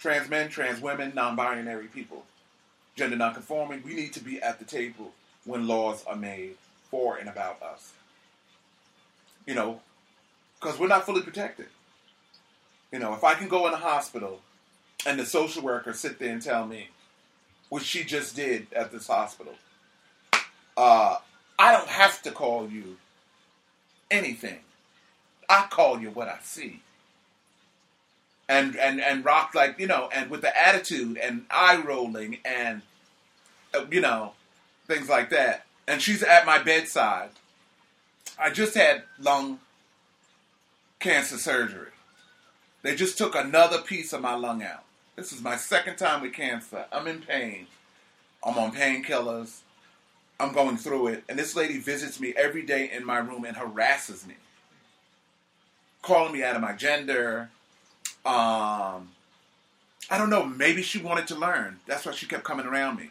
[0.00, 2.24] trans men, trans women, non binary people,
[2.96, 3.82] gender non-conforming.
[3.84, 5.12] We need to be at the table
[5.44, 6.56] when laws are made
[6.90, 7.92] for and about us.
[9.46, 9.80] You know,
[10.58, 11.66] because we're not fully protected.
[12.92, 14.40] You know, if I can go in a hospital
[15.06, 16.88] and the social worker sit there and tell me,
[17.68, 19.54] which she just did at this hospital,
[20.76, 21.18] uh,
[21.58, 22.96] I don't have to call you
[24.10, 24.58] anything.
[25.48, 26.80] I call you what I see
[28.50, 32.82] and and and rock like you know, and with the attitude and eye rolling and
[33.72, 34.32] uh, you know
[34.86, 35.64] things like that.
[35.86, 37.30] And she's at my bedside.
[38.38, 39.60] I just had lung
[40.98, 41.90] cancer surgery.
[42.82, 44.84] They just took another piece of my lung out.
[45.14, 46.86] This is my second time with cancer.
[46.90, 47.68] I'm in pain.
[48.42, 49.60] I'm on painkillers.
[50.40, 51.24] I'm going through it.
[51.28, 54.34] And this lady visits me every day in my room and harasses me,
[56.02, 57.50] calling me out of my gender.
[58.24, 59.10] Um,
[60.10, 60.44] I don't know.
[60.44, 61.78] Maybe she wanted to learn.
[61.86, 63.10] That's why she kept coming around me.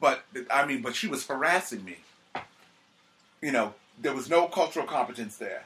[0.00, 1.98] But I mean, but she was harassing me.
[3.40, 5.64] You know, there was no cultural competence there.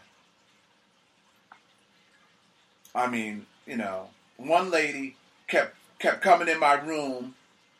[2.94, 7.34] I mean, you know, one lady kept kept coming in my room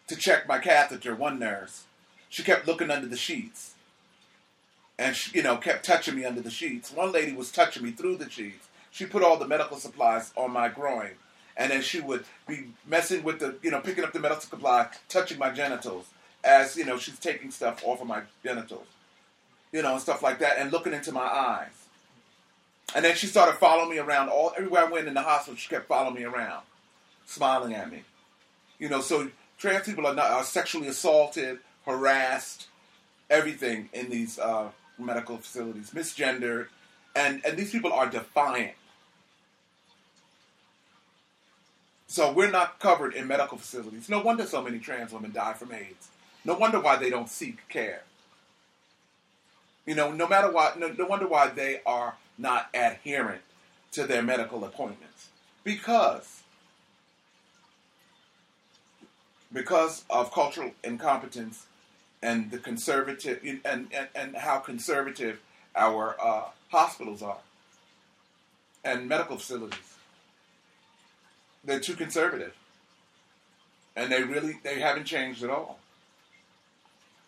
[0.07, 1.15] to check my catheter.
[1.15, 1.85] One nurse,
[2.29, 3.75] she kept looking under the sheets,
[4.99, 6.93] and she, you know, kept touching me under the sheets.
[6.93, 8.69] One lady was touching me through the sheets.
[8.97, 11.11] She put all the medical supplies on my groin,
[11.55, 14.89] and then she would be messing with the, you know, picking up the medical supply,
[15.11, 16.07] touching my genitals
[16.43, 18.87] as you know she's taking stuff off of my genitals,
[19.71, 21.89] you know, and stuff like that, and looking into my eyes.
[22.95, 25.57] And then she started following me around all everywhere I went in the hospital.
[25.57, 26.63] She kept following me around,
[27.27, 28.03] smiling at me.
[28.79, 32.69] You know, so trans people are not are sexually assaulted, harassed,
[33.29, 36.69] everything in these uh, medical facilities, misgendered,
[37.15, 38.73] and and these people are defiant.
[42.07, 44.09] So we're not covered in medical facilities.
[44.09, 46.09] No wonder so many trans women die from AIDS.
[46.45, 48.03] No wonder why they don't seek care.
[49.85, 53.43] You know, no matter what, no, no wonder why they are not adherent
[53.93, 55.29] to their medical appointments.
[55.65, 56.43] Because
[59.53, 61.67] because of cultural incompetence
[62.23, 65.41] and the conservative and, and, and how conservative
[65.75, 67.39] our uh, hospitals are
[68.85, 69.96] and medical facilities.
[71.67, 72.55] They're too conservative.
[73.95, 75.79] And they really they haven't changed at all.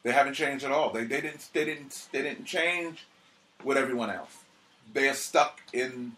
[0.04, 0.90] They haven't changed at all.
[0.92, 3.04] They, they didn't they didn't they didn't change
[3.64, 4.36] with everyone else.
[4.94, 6.12] They're stuck in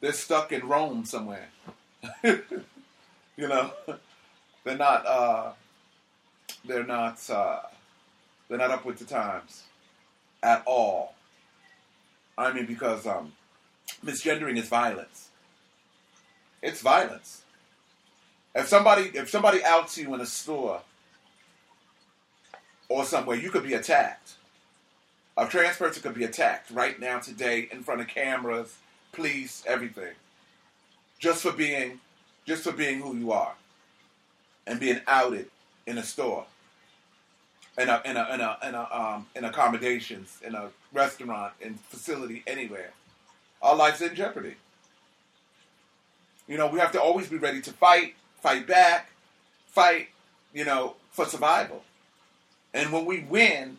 [0.00, 1.48] they're stuck in Rome somewhere.
[2.24, 2.42] you
[3.36, 3.72] know,
[4.64, 5.52] they're not uh,
[6.64, 7.60] they're not uh,
[8.48, 9.64] they're not up with the times
[10.42, 11.14] at all.
[12.36, 13.32] I mean, because um,
[14.04, 15.27] misgendering is violence.
[16.62, 17.42] It's violence.
[18.54, 20.80] If somebody if somebody outs you in a store
[22.88, 24.32] or somewhere, you could be attacked.
[25.36, 28.76] A trans person could be attacked right now today in front of cameras,
[29.12, 30.14] police, everything,
[31.20, 32.00] just for being,
[32.44, 33.54] just for being who you are,
[34.66, 35.48] and being outed
[35.86, 36.44] in a store,
[37.78, 41.74] in a in a in a in, a, um, in accommodations, in a restaurant, in
[41.74, 42.90] facility, anywhere.
[43.62, 44.56] Our life's in jeopardy.
[46.48, 49.10] You know, we have to always be ready to fight, fight back,
[49.66, 50.08] fight.
[50.54, 51.82] You know, for survival.
[52.72, 53.78] And when we win,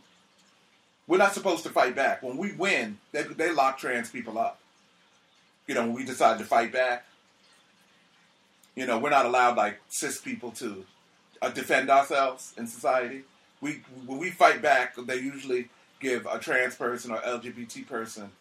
[1.07, 2.21] we're not supposed to fight back.
[2.21, 4.59] When we win, they, they lock trans people up.
[5.67, 7.05] You know, when we decide to fight back,
[8.75, 10.85] you know, we're not allowed like cis people to
[11.41, 13.23] uh, defend ourselves in society.
[13.61, 18.31] We when we fight back, they usually give a trans person or LGBT person,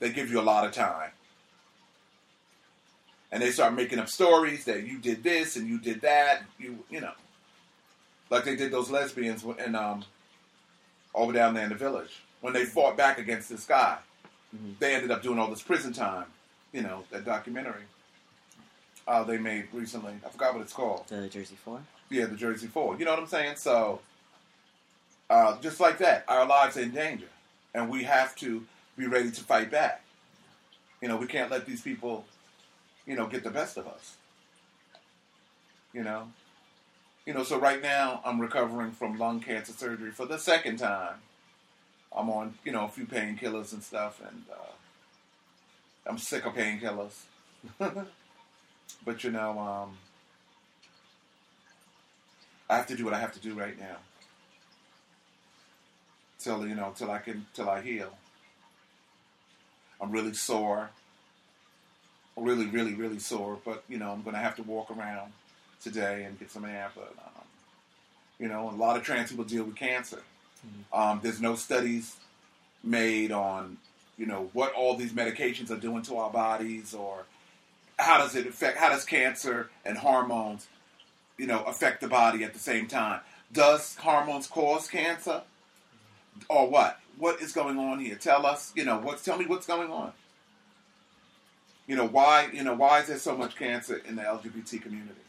[0.00, 1.10] they give you a lot of time.
[3.32, 6.42] And they start making up stories that you did this and you did that.
[6.58, 7.12] You you know,
[8.30, 10.04] like they did those lesbians in um,
[11.14, 13.98] over down there in the village when they fought back against this guy.
[14.54, 14.72] Mm-hmm.
[14.78, 16.26] They ended up doing all this prison time.
[16.72, 17.84] You know that documentary
[19.06, 20.14] uh, they made recently.
[20.24, 21.06] I forgot what it's called.
[21.08, 21.80] The Jersey Four.
[22.10, 22.98] Yeah, the Jersey Four.
[22.98, 23.56] You know what I'm saying?
[23.56, 24.00] So,
[25.28, 27.28] uh, just like that, our lives are in danger,
[27.74, 28.64] and we have to
[28.96, 30.02] be ready to fight back.
[31.00, 32.24] You know, we can't let these people,
[33.06, 34.16] you know, get the best of us.
[35.92, 36.28] You know,
[37.26, 41.16] you know, so right now I'm recovering from lung cancer surgery for the second time.
[42.16, 44.72] I'm on, you know, a few painkillers and stuff, and uh,
[46.06, 47.22] I'm sick of painkillers.
[49.04, 49.96] but you know, um,
[52.68, 53.96] I have to do what I have to do right now
[56.44, 58.12] till you know, till I can, till I heal.
[60.00, 60.90] I'm really sore,
[62.36, 63.58] really, really, really sore.
[63.64, 65.32] But you know, I'm going to have to walk around
[65.82, 66.90] today and get some air.
[66.94, 67.44] But um,
[68.38, 70.22] you know, a lot of trans people deal with cancer.
[70.66, 71.00] Mm-hmm.
[71.00, 72.16] Um, there's no studies
[72.82, 73.78] made on
[74.18, 77.24] you know what all these medications are doing to our bodies or
[77.98, 80.66] how does it affect how does cancer and hormones
[81.38, 83.20] you know affect the body at the same time
[83.52, 85.42] does hormones cause cancer
[86.48, 89.66] or what what is going on here tell us you know what's tell me what's
[89.66, 90.12] going on
[91.86, 95.20] you know why you know why is there so much cancer in the lgbt community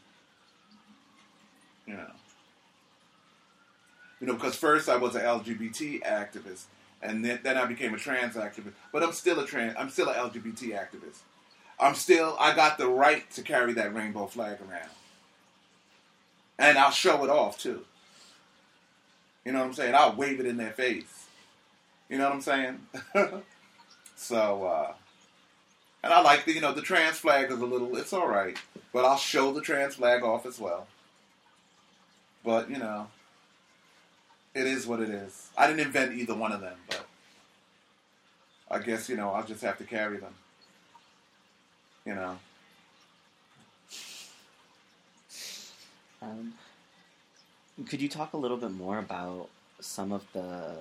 [1.85, 2.11] you know.
[4.19, 6.63] You know, because first I was an LGBT activist,
[7.01, 8.73] and then, then I became a trans activist.
[8.91, 9.75] But I'm still a trans.
[9.77, 11.19] I'm still an LGBT activist.
[11.79, 12.35] I'm still.
[12.39, 14.89] I got the right to carry that rainbow flag around,
[16.57, 17.85] and I'll show it off too.
[19.43, 19.93] You know what I'm saying?
[19.93, 21.27] I'll wave it in their face.
[22.09, 22.79] You know what I'm saying?
[24.15, 24.93] so, uh,
[26.05, 27.97] and I like the you know the trans flag is a little.
[27.97, 28.55] It's all right,
[28.93, 30.85] but I'll show the trans flag off as well.
[32.43, 33.07] But you know,
[34.53, 35.49] it is what it is.
[35.57, 37.07] I didn't invent either one of them, but
[38.69, 40.35] I guess you know I'll just have to carry them.
[42.05, 42.37] You know.
[46.21, 46.53] Um,
[47.89, 49.49] could you talk a little bit more about
[49.79, 50.75] some of the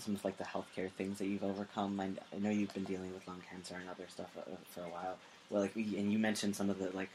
[0.00, 1.98] some of like the healthcare things that you've overcome?
[2.00, 4.88] I, I know you've been dealing with lung cancer and other stuff uh, for a
[4.88, 5.16] while.
[5.50, 7.08] Well, like, and you mentioned some of the like,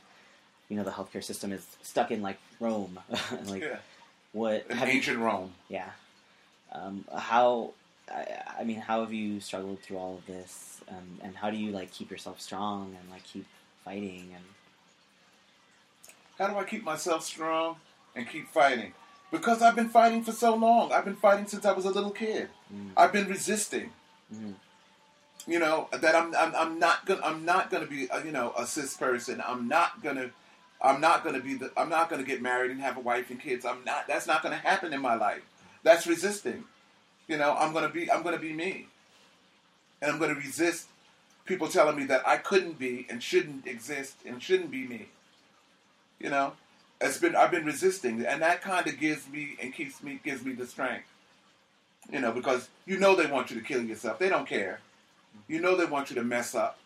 [0.70, 2.99] you know, the healthcare system is stuck in like Rome,
[3.45, 3.78] like Yeah.
[4.34, 5.53] what In have you- ancient Rome.
[5.70, 5.89] yeah.
[6.72, 7.72] Um, how,
[8.11, 8.26] I,
[8.59, 11.72] I mean, how have you struggled through all of this, um, and how do you
[11.72, 13.45] like keep yourself strong and like keep
[13.86, 14.43] fighting and
[16.38, 17.78] How do I keep myself strong
[18.16, 18.93] and keep fighting?
[19.36, 20.94] Because I've been fighting for so long.
[20.94, 22.48] I've been fighting since I was a little kid.
[22.74, 22.92] Mm.
[22.96, 23.92] I've been resisting.
[24.34, 24.54] Mhm.
[25.46, 28.54] You know that I'm I'm, I'm not gonna I'm not gonna be a, you know
[28.58, 29.44] a cis person.
[29.46, 30.30] I'm not gonna
[30.82, 33.40] I'm not gonna be the I'm not gonna get married and have a wife and
[33.40, 33.66] kids.
[33.66, 34.08] I'm not.
[34.08, 35.44] That's not gonna happen in my life.
[35.84, 36.64] That's resisting.
[37.28, 38.88] You know I'm gonna be I'm gonna be me,
[40.02, 40.88] and I'm gonna resist
[41.46, 45.10] people telling me that I couldn't be and shouldn't exist and shouldn't be me.
[46.20, 46.54] You know,
[47.02, 50.43] it's been I've been resisting, and that kind of gives me and keeps me gives
[50.43, 51.08] me the strength.
[52.12, 54.20] You know, because you know they want you to kill yourself.
[54.20, 54.80] They don't care.
[55.48, 56.78] You know they want you to mess up,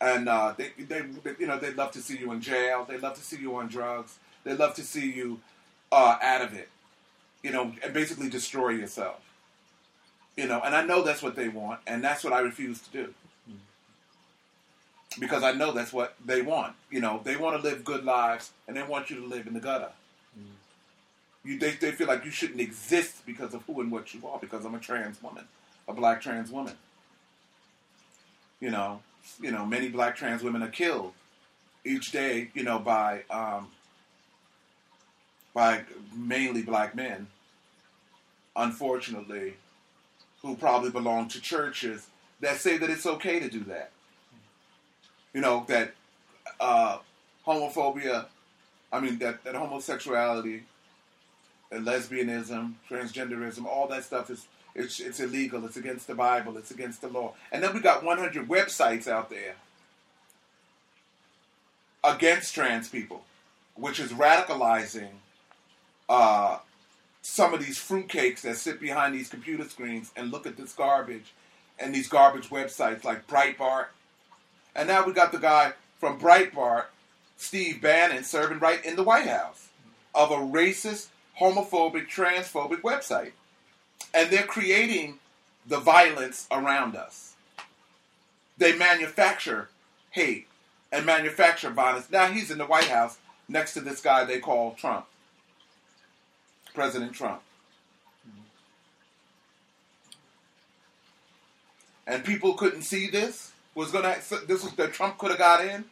[0.00, 2.84] and uh, they, they, they, you know, they love to see you in jail.
[2.88, 4.18] They love to see you on drugs.
[4.44, 5.40] They love to see you
[5.90, 6.68] uh, out of it.
[7.42, 9.20] You know, and basically destroy yourself.
[10.36, 12.90] You know, and I know that's what they want, and that's what I refuse to
[12.90, 13.14] do.
[15.18, 16.74] Because I know that's what they want.
[16.90, 19.54] You know, they want to live good lives, and they want you to live in
[19.54, 19.90] the gutter.
[21.44, 24.38] You, they, they feel like you shouldn't exist because of who and what you are.
[24.38, 25.44] Because I'm a trans woman,
[25.86, 26.74] a black trans woman.
[28.60, 29.00] You know,
[29.40, 31.12] you know, many black trans women are killed
[31.84, 32.50] each day.
[32.54, 33.68] You know, by um,
[35.54, 35.82] by
[36.14, 37.28] mainly black men.
[38.54, 39.54] Unfortunately,
[40.42, 42.08] who probably belong to churches
[42.40, 43.90] that say that it's okay to do that.
[45.32, 45.94] You know that
[46.60, 46.98] uh,
[47.46, 48.26] homophobia.
[48.90, 50.62] I mean that that homosexuality
[51.70, 55.64] and lesbianism, transgenderism, all that stuff is it's, it's illegal.
[55.64, 56.56] It's against the Bible.
[56.56, 57.34] It's against the law.
[57.50, 59.56] And then we got 100 websites out there
[62.04, 63.24] against trans people,
[63.74, 65.10] which is radicalizing
[66.08, 66.58] uh,
[67.22, 71.34] some of these fruitcakes that sit behind these computer screens and look at this garbage
[71.78, 73.86] and these garbage websites like Breitbart.
[74.74, 76.84] And now we got the guy from Breitbart,
[77.36, 79.68] Steve Bannon, serving right in the White House
[80.14, 81.08] of a racist,
[81.40, 83.32] homophobic, transphobic website.
[84.14, 85.18] And they're creating
[85.66, 87.34] the violence around us.
[88.56, 89.68] They manufacture
[90.10, 90.48] hate
[90.90, 92.10] and manufacture violence.
[92.10, 95.06] Now he's in the White House next to this guy they call Trump,
[96.74, 97.42] President Trump.
[102.06, 103.52] And people couldn't see this.
[103.78, 104.16] Was gonna
[104.48, 105.84] this was that Trump could have got in.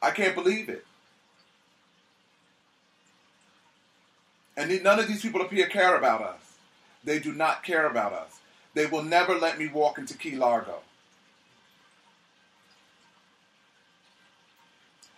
[0.00, 0.86] I can't believe it.
[4.56, 6.40] And none of these people up here care about us.
[7.04, 8.38] They do not care about us.
[8.72, 10.78] They will never let me walk into Key Largo.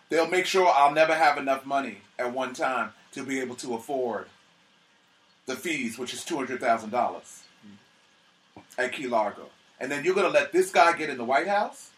[0.09, 3.75] They'll make sure I'll never have enough money at one time to be able to
[3.75, 4.27] afford
[5.45, 7.41] the fees, which is $200,000
[8.77, 9.45] at Key Largo.
[9.79, 11.91] And then you're going to let this guy get in the White House?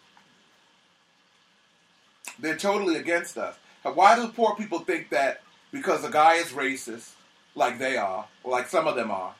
[2.39, 3.55] They're totally against us.
[3.83, 7.11] Why do poor people think that because a guy is racist,
[7.55, 9.35] like they are, like some of them are,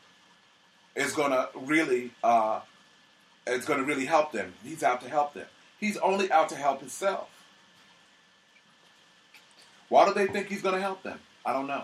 [0.96, 2.62] is to really, uh,
[3.48, 4.54] it's to really help them?
[4.64, 5.48] He's out to help them.
[5.80, 7.30] He's only out to help himself.
[9.90, 11.20] Why do they think he's to help them?
[11.46, 11.84] I don't know.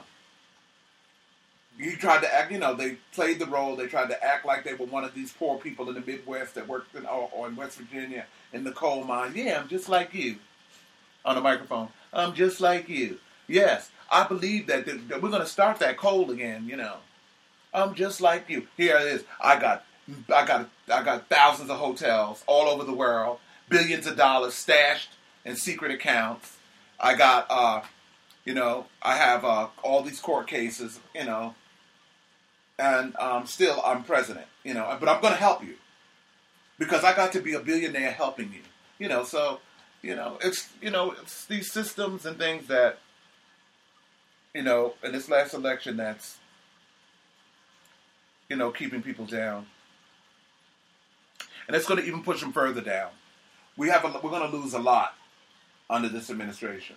[1.80, 3.76] He tried to act, you know, they played the role.
[3.76, 6.55] They tried to act like they were one of these poor people in the Midwest
[6.55, 9.34] that worked in, or, or in West Virginia in the coal mine.
[9.36, 10.38] Yeah, I'm just like you.
[11.26, 11.89] On the microphone.
[12.13, 13.20] I'm just like you.
[13.47, 16.97] Yes, I believe that, that, that we're going to start that cold again, you know.
[17.74, 18.68] I'm just like you.
[18.78, 19.24] Here it is.
[19.41, 19.86] I got,
[20.34, 23.39] I got, I got thousands of hotels all over the world,
[23.70, 25.09] billions of dollars stashed
[25.45, 26.57] in secret accounts.
[26.99, 27.82] I got, uh,
[28.45, 31.55] you know, I have uh, all these court cases, you know,
[32.80, 34.47] and um, still I'm president.
[34.63, 35.76] You know, but I'm going to help you
[36.78, 38.61] because I got to be a billionaire helping you.
[38.99, 39.59] You know, so
[40.02, 43.00] you know it's you know it's these systems and things that
[44.54, 46.38] you know in this last election that's
[48.50, 49.66] you know keeping people down,
[51.68, 53.10] and it's going to even push them further down.
[53.76, 55.16] We have a, we're going to lose a lot
[55.89, 56.95] under this administration.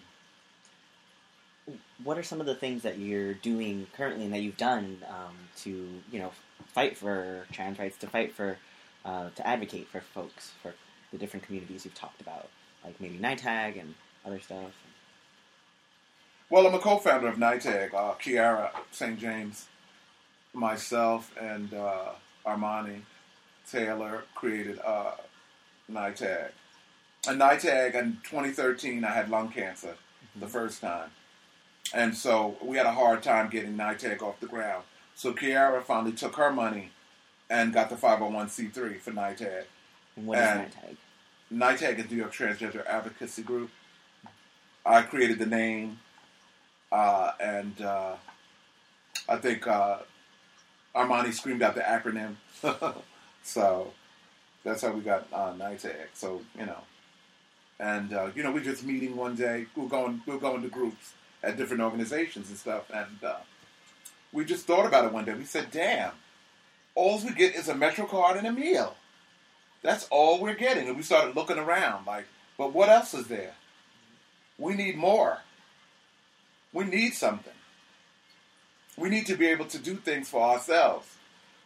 [2.02, 5.36] What are some of the things that you're doing currently and that you've done um,
[5.58, 5.70] to
[6.10, 6.32] you know
[6.68, 8.56] fight for trans rights, to fight for
[9.04, 10.74] uh, to advocate for folks for
[11.12, 12.48] the different communities you've talked about,
[12.84, 14.72] like maybe NYTAG and other stuff?
[16.48, 17.94] Well, I'm a co-founder of NYTAG.
[17.94, 19.18] Uh, Kiara St.
[19.18, 19.66] James,
[20.52, 22.12] myself, and uh,
[22.44, 23.02] Armani
[23.70, 25.12] Taylor created uh,
[25.90, 26.50] NYTAG.
[27.28, 30.40] And NYTAG in 2013, I had lung cancer mm-hmm.
[30.40, 31.10] the first time.
[31.92, 34.84] And so we had a hard time getting NYTAG off the ground.
[35.14, 36.90] So Kiara finally took her money
[37.48, 39.64] and got the 501c3 for NYTAG.
[40.16, 40.96] And what and is
[41.52, 43.70] NYTAG is New York Transgender Advocacy Group.
[44.86, 45.98] I created the name,
[46.92, 48.14] uh, and uh,
[49.28, 49.98] I think uh,
[50.94, 52.36] Armani screamed out the acronym.
[53.42, 53.92] so
[54.62, 56.06] that's how we got uh, NYTAG.
[56.14, 56.78] So you know,
[57.80, 59.66] and uh, you know, we're just meeting one day.
[59.74, 63.38] We're going, we're going to groups at different organizations and stuff, and uh,
[64.32, 65.34] we just thought about it one day.
[65.34, 66.12] We said, "Damn,
[66.94, 68.94] all we get is a Metro card and a meal."
[69.82, 70.88] That's all we're getting.
[70.88, 72.26] And we started looking around like,
[72.58, 73.54] but what else is there?
[74.58, 75.38] We need more.
[76.72, 77.52] We need something.
[78.96, 81.06] We need to be able to do things for ourselves.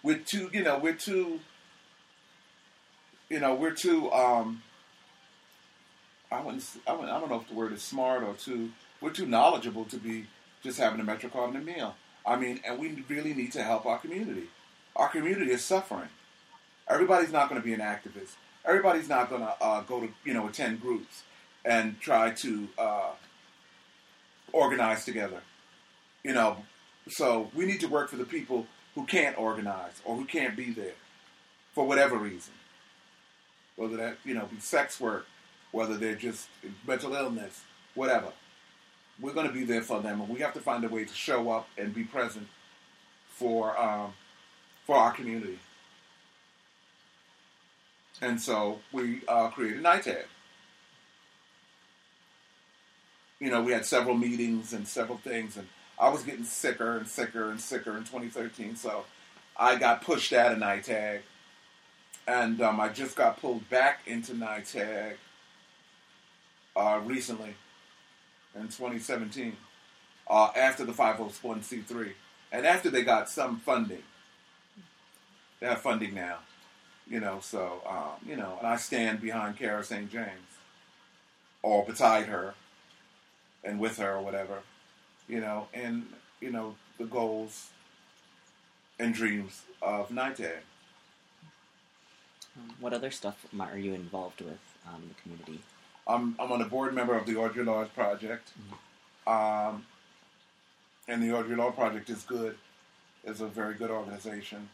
[0.02, 1.40] We're too, you know, we're too,
[3.28, 4.62] you know, we're too, um,
[6.30, 9.10] I wouldn't, I, wouldn't, I don't know if the word is smart or too, we're
[9.10, 10.26] too knowledgeable to be
[10.62, 11.96] just having a Metro card and a meal.
[12.24, 14.44] I mean, and we really need to help our community.
[14.96, 16.08] Our community is suffering.
[16.88, 18.32] Everybody's not going to be an activist.
[18.64, 21.22] Everybody's not going to uh, go to you know attend groups
[21.64, 23.10] and try to uh,
[24.52, 25.40] organize together.
[26.22, 26.58] You know,
[27.08, 30.70] so we need to work for the people who can't organize or who can't be
[30.70, 30.94] there
[31.74, 32.54] for whatever reason.
[33.76, 35.26] Whether that you know be sex work,
[35.72, 36.48] whether they're just
[36.86, 37.62] mental illness,
[37.94, 38.32] whatever.
[39.20, 41.14] We're going to be there for them, and we have to find a way to
[41.14, 42.48] show up and be present
[43.28, 44.12] for um,
[44.86, 45.58] for our community.
[48.20, 50.24] And so we uh, created NYTAG.
[53.40, 55.66] You know, we had several meetings and several things, and
[55.98, 58.76] I was getting sicker and sicker and sicker in 2013.
[58.76, 59.04] So
[59.56, 61.20] I got pushed out of NYTAG,
[62.26, 65.14] and um, I just got pulled back into NYTAG
[66.76, 67.54] uh, recently
[68.54, 69.56] in 2017
[70.28, 72.12] uh, after the 501c3
[72.52, 74.02] and after they got some funding.
[75.60, 76.38] They have funding now.
[77.08, 80.10] You know, so um, you know, and I stand behind Kiara St.
[80.10, 80.58] James,
[81.62, 82.54] or beside her,
[83.62, 84.60] and with her, or whatever.
[85.28, 86.06] You know, and
[86.40, 87.70] you know the goals
[88.98, 90.58] and dreams of NYTAG.
[92.56, 95.60] Um, what other stuff are you involved with um, in the community?
[96.06, 99.74] I'm I'm on a board member of the Audre Lorde Project, mm-hmm.
[99.74, 99.86] um,
[101.08, 102.56] and the Audre Lorde Project is good.
[103.24, 104.68] It's a very good organization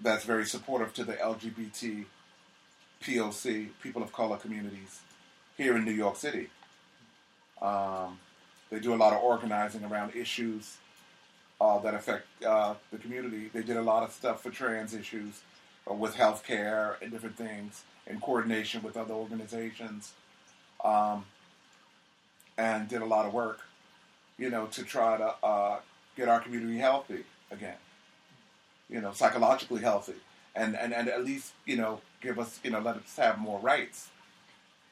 [0.00, 2.04] that's very supportive to the LGBT
[3.02, 5.00] POC, people of color communities
[5.56, 6.48] here in New York City.
[7.60, 8.18] Um,
[8.70, 10.78] they do a lot of organizing around issues
[11.60, 13.50] uh, that affect uh, the community.
[13.52, 15.42] They did a lot of stuff for trans issues
[15.88, 20.12] uh, with healthcare and different things in coordination with other organizations,
[20.84, 21.24] um,
[22.58, 23.60] and did a lot of work,
[24.38, 25.78] you know, to try to uh,
[26.16, 27.76] get our community healthy again
[28.88, 30.14] you know, psychologically healthy,
[30.54, 33.58] and, and, and at least you know give us you know let us have more
[33.60, 34.08] rights,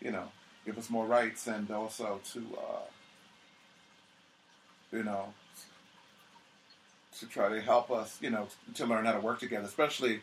[0.01, 0.29] you know,
[0.65, 2.87] give us more rights, and also to uh,
[4.93, 5.33] you know
[7.19, 10.21] to try to help us you know to learn how to work together, especially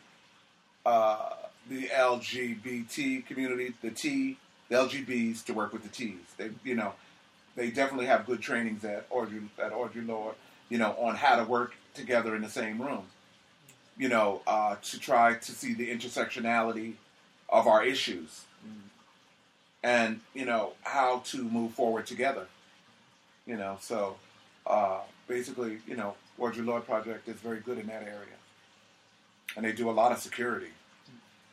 [0.86, 1.30] uh,
[1.70, 4.38] the LGBT community, the T,
[4.70, 6.34] the LGBs to work with the Ts.
[6.38, 6.94] They you know
[7.56, 10.36] they definitely have good trainings at Audre at Audre Lorde,
[10.70, 13.04] you know, on how to work together in the same room
[14.00, 16.94] you know, uh, to try to see the intersectionality
[17.50, 18.72] of our issues mm.
[19.84, 22.48] and, you know, how to move forward together.
[23.46, 24.16] You know, so
[24.66, 28.40] uh, basically, you know, Audre Lorde Project is very good in that area.
[29.58, 30.72] And they do a lot of security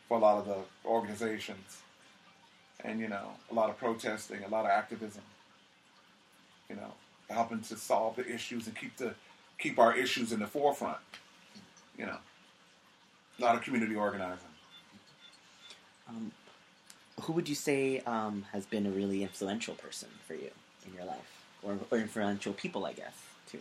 [0.07, 1.83] for a lot of the organizations.
[2.85, 5.23] And, you know, a lot of protesting, a lot of activism.
[6.71, 6.93] You know,
[7.29, 9.15] helping to solve the issues and keep the
[9.59, 10.99] keep our issues in the forefront
[11.99, 12.17] you know,
[13.41, 14.41] a community organizer.
[16.09, 16.33] Um,
[17.23, 20.51] who would you say um, has been a really influential person for you
[20.87, 23.15] in your life, or, or influential people, I guess,
[23.51, 23.59] too?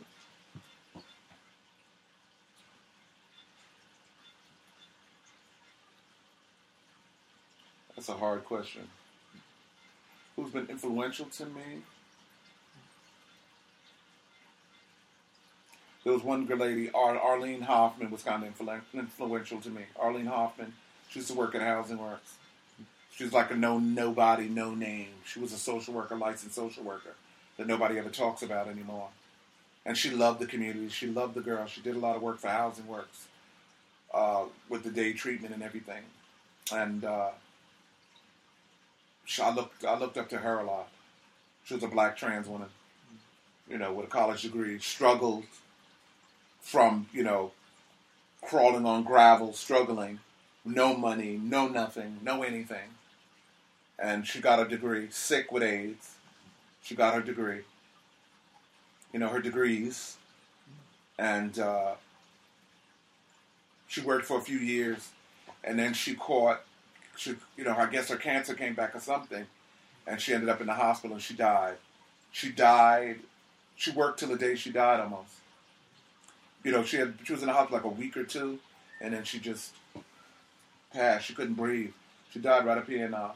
[7.95, 8.87] That's a hard question.
[10.35, 11.81] Who's been influential to me?
[16.05, 19.81] There was one good lady, Ar- Arlene Hoffman, was kind of influ- influential to me.
[19.99, 20.73] Arlene Hoffman,
[21.09, 22.35] she used to work at Housing Works.
[23.11, 25.09] She was like a no nobody, no name.
[25.25, 27.15] She was a social worker, licensed social worker
[27.57, 29.07] that nobody ever talks about anymore.
[29.83, 30.89] And she loved the community.
[30.89, 31.71] She loved the girls.
[31.71, 33.25] She did a lot of work for Housing Works
[34.13, 36.03] uh, with the day treatment and everything.
[36.71, 37.29] And uh,
[39.23, 40.89] she, I looked, I looked up to her a lot.
[41.63, 42.69] She was a black trans woman,
[43.67, 44.77] you know, with a college degree.
[44.77, 45.45] Struggled
[46.65, 47.51] from, you know,
[48.41, 50.19] crawling on gravel, struggling,
[50.65, 52.89] no money, no nothing, no anything
[53.97, 56.15] and she got a degree, sick with AIDS.
[56.81, 57.61] She got her degree.
[59.13, 60.17] You know, her degrees.
[61.17, 61.93] And uh,
[63.87, 65.09] she worked for a few years,
[65.63, 66.61] and then she caught,
[67.15, 69.45] she, you know, I guess her cancer came back or something,
[70.05, 71.77] and she ended up in the hospital and she died.
[72.33, 73.19] She died.
[73.77, 75.31] She worked till the day she died almost.
[76.65, 78.57] You know, she had she was in the hospital like a week or two,
[78.99, 79.73] and then she just
[80.91, 81.27] passed.
[81.27, 81.91] She couldn't breathe.
[82.31, 83.33] She died right up here in uh,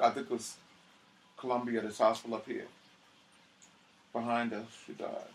[0.00, 0.56] I think it was
[1.36, 2.66] Columbia, this hospital up here.
[4.12, 5.30] Behind us, she died.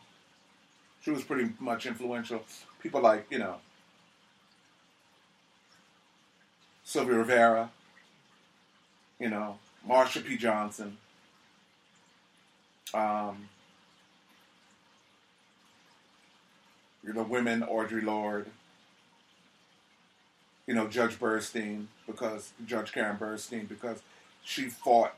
[1.01, 2.43] She was pretty much influential.
[2.81, 3.55] People like, you know,
[6.83, 7.71] Sylvia Rivera,
[9.19, 9.57] you know,
[9.87, 10.35] Marsha P.
[10.35, 10.97] Johnson,
[12.93, 13.47] um,
[17.05, 18.49] you know, women, Audre Lorde,
[20.65, 24.01] you know, Judge Burstein, because Judge Karen Burstein, because
[24.43, 25.13] she fought.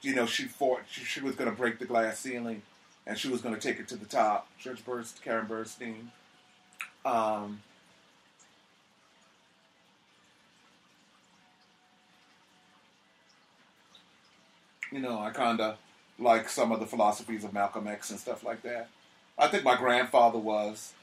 [0.00, 0.82] You know, she fought.
[0.88, 2.62] She, she was going to break the glass ceiling,
[3.06, 4.48] and she was going to take it to the top.
[4.58, 6.08] Judge Burst, Karen Burstein.
[7.04, 7.60] Um,
[14.92, 15.76] you know, I kind of
[16.18, 18.88] like some of the philosophies of Malcolm X and stuff like that.
[19.36, 20.94] I think my grandfather was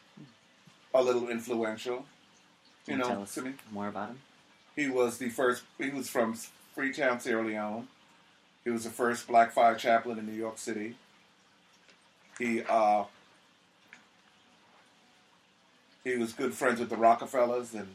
[0.99, 2.05] a little influential.
[2.87, 3.53] You know, tell us to me.
[3.71, 4.19] more about him?
[4.75, 5.63] He was the first.
[5.77, 6.35] He was from
[6.73, 7.87] Freetown, Sierra Leone.
[8.63, 10.95] He was the first black fire chaplain in New York City.
[12.37, 13.05] He uh,
[16.03, 17.87] he was good friends with the Rockefellers and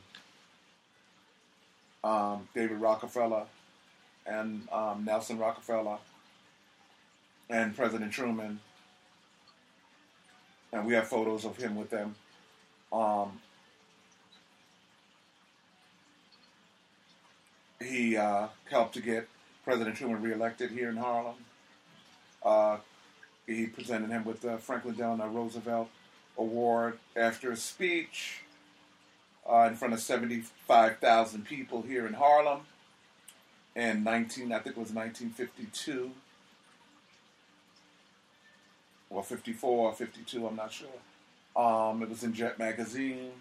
[2.03, 3.45] um, David Rockefeller
[4.27, 5.99] and um, Nelson Rockefeller
[7.49, 8.61] and President Truman.
[10.73, 12.15] And we have photos of him with them.
[12.93, 13.41] Um,
[17.83, 19.29] he uh, helped to get
[19.65, 21.37] President Truman reelected here in Harlem.
[22.43, 22.79] Uh,
[23.47, 25.89] he presented him with the Franklin Delano Roosevelt
[26.39, 28.43] Award after a speech
[29.51, 32.61] uh, in front of 75,000 people here in Harlem
[33.75, 36.11] in 19, I think it was 1952
[39.09, 40.89] or 54 or 52, I'm not sure.
[41.57, 43.33] Um, it was in Jet Magazine.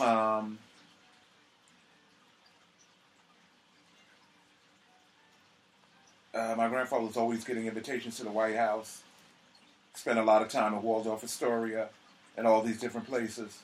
[0.00, 0.58] Um,
[6.34, 9.02] Uh, my grandfather was always getting invitations to the White House.
[9.94, 11.88] Spent a lot of time in Waldorf Astoria
[12.36, 13.58] and all these different places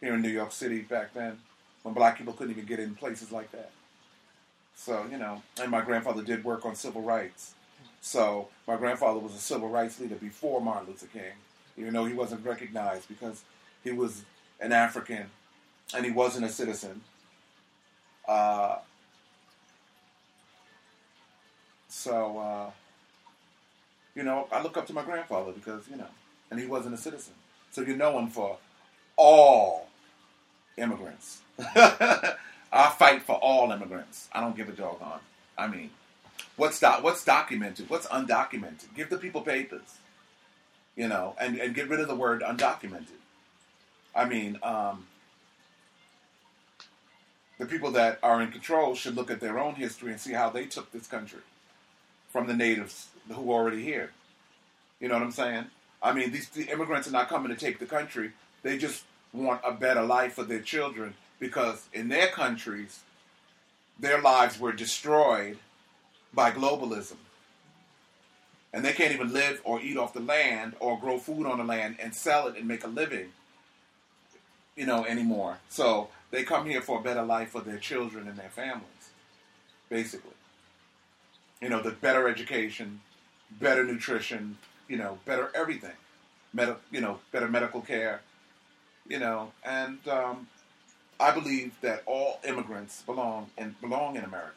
[0.00, 1.38] here in New York City back then,
[1.82, 3.70] when black people couldn't even get in places like that.
[4.74, 7.54] So you know, and my grandfather did work on civil rights.
[8.02, 11.32] So my grandfather was a civil rights leader before Martin Luther King,
[11.76, 13.42] even though he wasn't recognized because
[13.82, 14.24] he was
[14.60, 15.26] an African
[15.94, 17.00] and he wasn't a citizen.
[18.26, 18.76] Uh,
[21.88, 22.70] so, uh,
[24.14, 26.06] you know, I look up to my grandfather because, you know,
[26.50, 27.34] and he wasn't a citizen.
[27.70, 28.58] So you know him for
[29.16, 29.88] all
[30.76, 31.40] immigrants.
[32.74, 34.28] I fight for all immigrants.
[34.32, 35.20] I don't give a doggone.
[35.56, 35.90] I mean,
[36.56, 37.88] what's do- what's documented?
[37.88, 38.94] What's undocumented?
[38.96, 39.98] Give the people papers,
[40.96, 43.18] you know, and, and get rid of the word undocumented.
[44.14, 45.06] I mean, um,
[47.58, 50.50] the people that are in control should look at their own history and see how
[50.50, 51.40] they took this country
[52.28, 54.10] from the natives who are already here.
[55.00, 55.66] You know what I'm saying?
[56.02, 58.32] I mean, these the immigrants are not coming to take the country.
[58.62, 63.00] They just want a better life for their children because in their countries,
[63.98, 65.58] their lives were destroyed
[66.32, 67.16] by globalism.
[68.74, 71.64] And they can't even live or eat off the land or grow food on the
[71.64, 73.30] land and sell it and make a living
[74.76, 75.58] you know, anymore.
[75.68, 79.10] So they come here for a better life for their children and their families,
[79.88, 80.32] basically.
[81.60, 83.00] You know, the better education,
[83.50, 85.96] better nutrition, you know, better everything,
[86.52, 88.20] Medi- you know, better medical care,
[89.08, 90.48] you know, and um,
[91.20, 94.50] I believe that all immigrants belong and belong in America.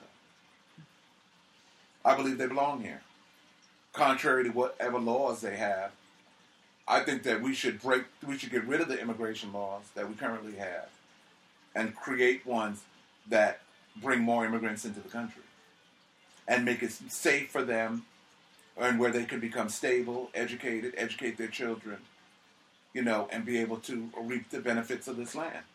[2.03, 3.01] I believe they belong here,
[3.97, 5.91] contrary to whatever laws they have.
[6.87, 10.07] I think that we should break, we should get rid of the immigration laws that
[10.07, 10.87] we currently have,
[11.75, 12.83] and create ones
[13.27, 13.59] that
[14.01, 15.43] bring more immigrants into the country,
[16.47, 18.05] and make it safe for them,
[18.79, 21.97] and where they can become stable, educated, educate their children,
[22.93, 25.65] you know, and be able to reap the benefits of this land.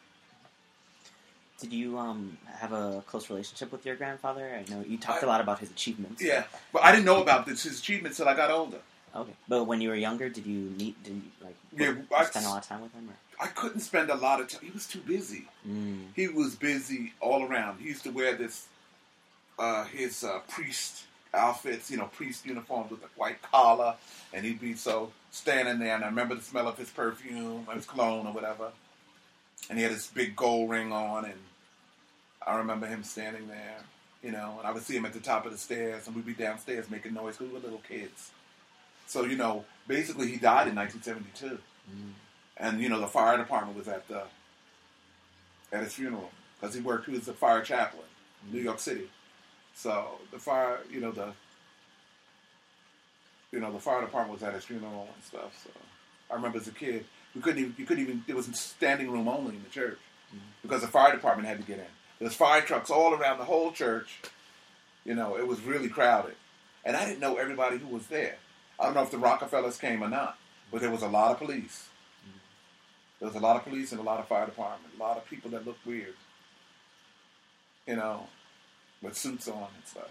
[1.63, 4.45] Did you um, have a close relationship with your grandfather?
[4.67, 6.21] I know you talked I- a lot about his achievements.
[6.21, 8.79] Yeah, but I didn't know about this his achievements till I got older.
[9.15, 9.33] Okay.
[9.47, 11.01] But when you were younger, did you meet?
[11.05, 13.09] Did you like Yeah, I- spend a lot of time with him?
[13.11, 13.45] Or?
[13.45, 14.61] I couldn't spend a lot of time.
[14.65, 15.47] He was too busy.
[15.69, 16.07] Mm.
[16.17, 17.79] He was busy all around.
[17.81, 18.67] He used to wear this,
[19.59, 23.95] uh, his uh, priest outfits, you know, priest uniforms with a white collar,
[24.33, 25.95] and he'd be so standing there.
[25.95, 28.71] And I remember the smell of his perfume, or his cologne, or whatever.
[29.71, 31.39] And he had this big gold ring on, and
[32.47, 33.79] I remember him standing there,
[34.23, 34.57] you know.
[34.59, 36.91] And I would see him at the top of the stairs, and we'd be downstairs
[36.91, 37.37] making noise.
[37.37, 38.31] 'cause We were little kids.
[39.07, 41.61] So you know, basically, he died in 1972
[41.91, 42.13] Mm.
[42.59, 44.23] and you know the fire department was at the
[45.73, 47.07] at his funeral because he worked.
[47.07, 48.07] He was a fire chaplain,
[48.45, 49.11] in New York City.
[49.75, 51.35] So the fire, you know the
[53.51, 55.61] you know the fire department was at his funeral and stuff.
[55.65, 55.71] So
[56.31, 57.05] I remember as a kid,
[57.35, 59.99] we couldn't even you couldn't even it was standing room only in the church
[60.63, 61.87] because the fire department had to get in.
[62.23, 64.21] There's fire trucks all around the whole church.
[65.05, 66.37] You know, it was really crowded,
[66.85, 68.37] and I didn't know everybody who was there.
[68.79, 70.39] I don't know if the Rockefellers came or not,
[70.71, 71.89] but there was a lot of police.
[73.19, 75.29] There was a lot of police and a lot of fire department, a lot of
[75.29, 76.15] people that looked weird,
[77.89, 78.29] you know,
[79.03, 80.11] with suits on and stuff.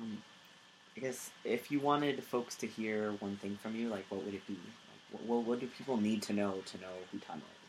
[0.00, 0.22] Um,
[0.96, 4.34] I guess if you wanted folks to hear one thing from you, like what would
[4.34, 4.58] it be?
[5.12, 7.64] Like, what, what, do people need to know to know who Tanya is?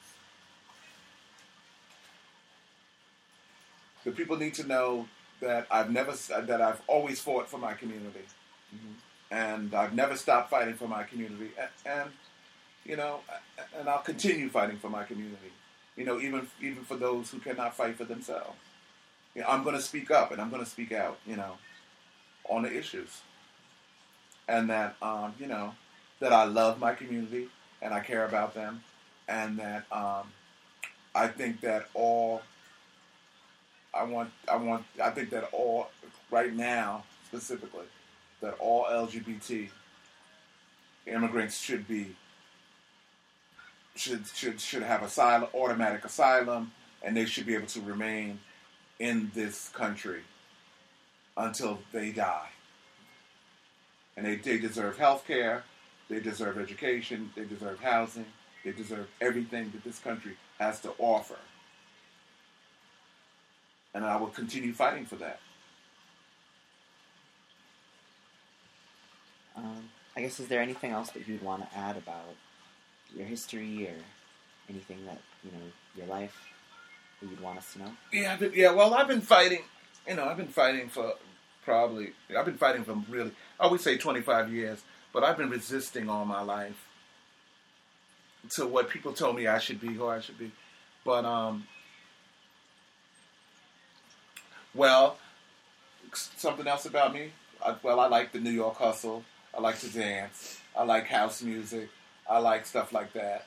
[4.05, 5.07] The people need to know
[5.41, 8.25] that I've never, that I've always fought for my community,
[8.73, 8.93] Mhm.
[9.31, 12.11] and I've never stopped fighting for my community, and, and
[12.85, 13.21] you know,
[13.77, 15.51] and I'll continue fighting for my community.
[15.97, 18.57] You know, even even for those who cannot fight for themselves.
[19.33, 21.17] You know, I'm going to speak up and I'm going to speak out.
[21.25, 21.57] You know,
[22.47, 23.21] on the issues,
[24.47, 25.73] and that um, you know
[26.19, 27.49] that I love my community
[27.81, 28.83] and I care about them,
[29.27, 30.31] and that um,
[31.13, 32.41] I think that all
[33.95, 35.89] I want I want I think that all
[36.29, 37.85] right now specifically
[38.41, 39.69] that all LGBT
[41.07, 42.15] immigrants should be
[43.95, 46.71] should should should have asylum automatic asylum
[47.03, 48.39] and they should be able to remain
[48.99, 50.21] in this country
[51.37, 52.49] until they die.
[54.17, 55.63] And they, they deserve health care,
[56.09, 58.25] they deserve education, they deserve housing,
[58.63, 61.37] they deserve everything that this country has to offer.
[63.95, 65.39] And I will continue fighting for that.
[69.55, 72.35] Um, I guess is there anything else that you'd want to add about
[73.15, 73.95] your history or
[74.69, 75.65] anything that you know
[75.95, 76.35] your life
[77.21, 77.91] that you'd want us to know?
[78.11, 78.71] Yeah, I've yeah.
[78.71, 79.63] Well, I've been fighting.
[80.05, 81.13] You know, I've been fighting for
[81.63, 82.11] probably.
[82.37, 83.31] I've been fighting for really.
[83.57, 86.85] I would say twenty five years, but I've been resisting all my life
[88.51, 90.51] to what people told me I should be, who I should be.
[91.05, 91.65] But um,
[94.75, 95.17] well,
[96.13, 97.31] something else about me.
[97.65, 99.23] I, well, I like the New York hustle.
[99.57, 100.59] I like to dance.
[100.77, 101.89] I like house music.
[102.29, 103.45] I like stuff like that.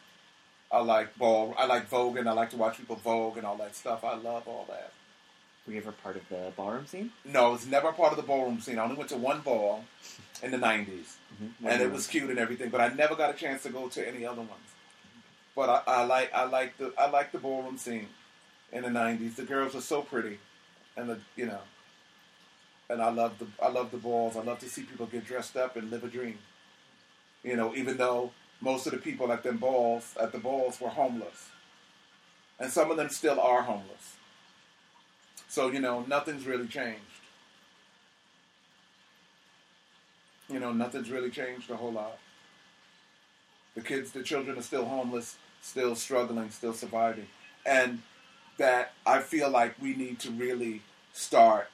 [0.70, 1.54] I like ball.
[1.58, 4.04] I like Vogue, and I like to watch people Vogue and all that stuff.
[4.04, 4.92] I love all that.
[5.66, 7.10] Were you ever part of the ballroom scene?
[7.24, 8.78] No, I was never part of the ballroom scene.
[8.78, 9.84] I only went to one ball
[10.42, 11.66] in the '90s, Mm-hmm.
[11.68, 12.68] and it was cute and everything.
[12.70, 14.50] But I never got a chance to go to any other ones.
[15.54, 18.08] But I, I like I like the I like the ballroom scene
[18.72, 19.36] in the '90s.
[19.36, 20.38] The girls were so pretty,
[20.98, 21.60] and the you know,
[22.90, 24.36] and I love the I love the balls.
[24.36, 26.38] I love to see people get dressed up and live a dream.
[27.44, 30.88] You know, even though most of the people at them balls at the balls were
[30.88, 31.48] homeless,
[32.58, 34.16] and some of them still are homeless.
[35.48, 37.00] So you know, nothing's really changed.
[40.50, 42.18] You know, nothing's really changed a whole lot.
[43.74, 47.26] The kids, the children are still homeless, still struggling, still surviving.
[47.64, 48.02] And
[48.58, 50.82] that I feel like we need to really
[51.12, 51.68] start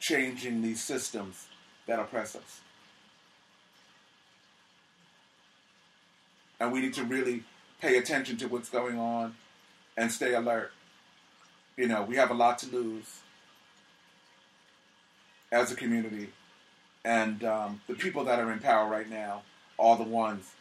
[0.00, 1.46] changing these systems
[1.86, 2.60] that oppress us.
[6.58, 7.44] And we need to really
[7.80, 9.34] pay attention to what's going on
[9.96, 10.72] and stay alert.
[11.76, 13.20] You know, we have a lot to lose
[15.52, 16.30] as a community,
[17.04, 19.42] and um, the people that are in power right now
[19.78, 20.52] are the ones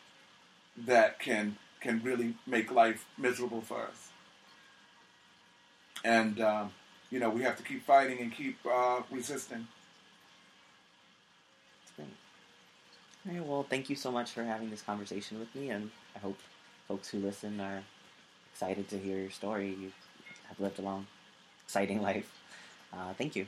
[0.77, 4.09] that can can really make life miserable for us.
[6.03, 6.71] And um,
[7.11, 9.67] you know, we have to keep fighting and keep uh, resisting.
[11.95, 12.07] Great.
[13.27, 16.19] All right, well, thank you so much for having this conversation with me, and I
[16.19, 16.37] hope
[16.87, 17.83] folks who listen are
[18.51, 19.69] excited to hear your story.
[19.69, 19.91] You
[20.47, 21.07] have lived a long,
[21.65, 22.31] exciting life.
[22.93, 23.47] Uh, thank you.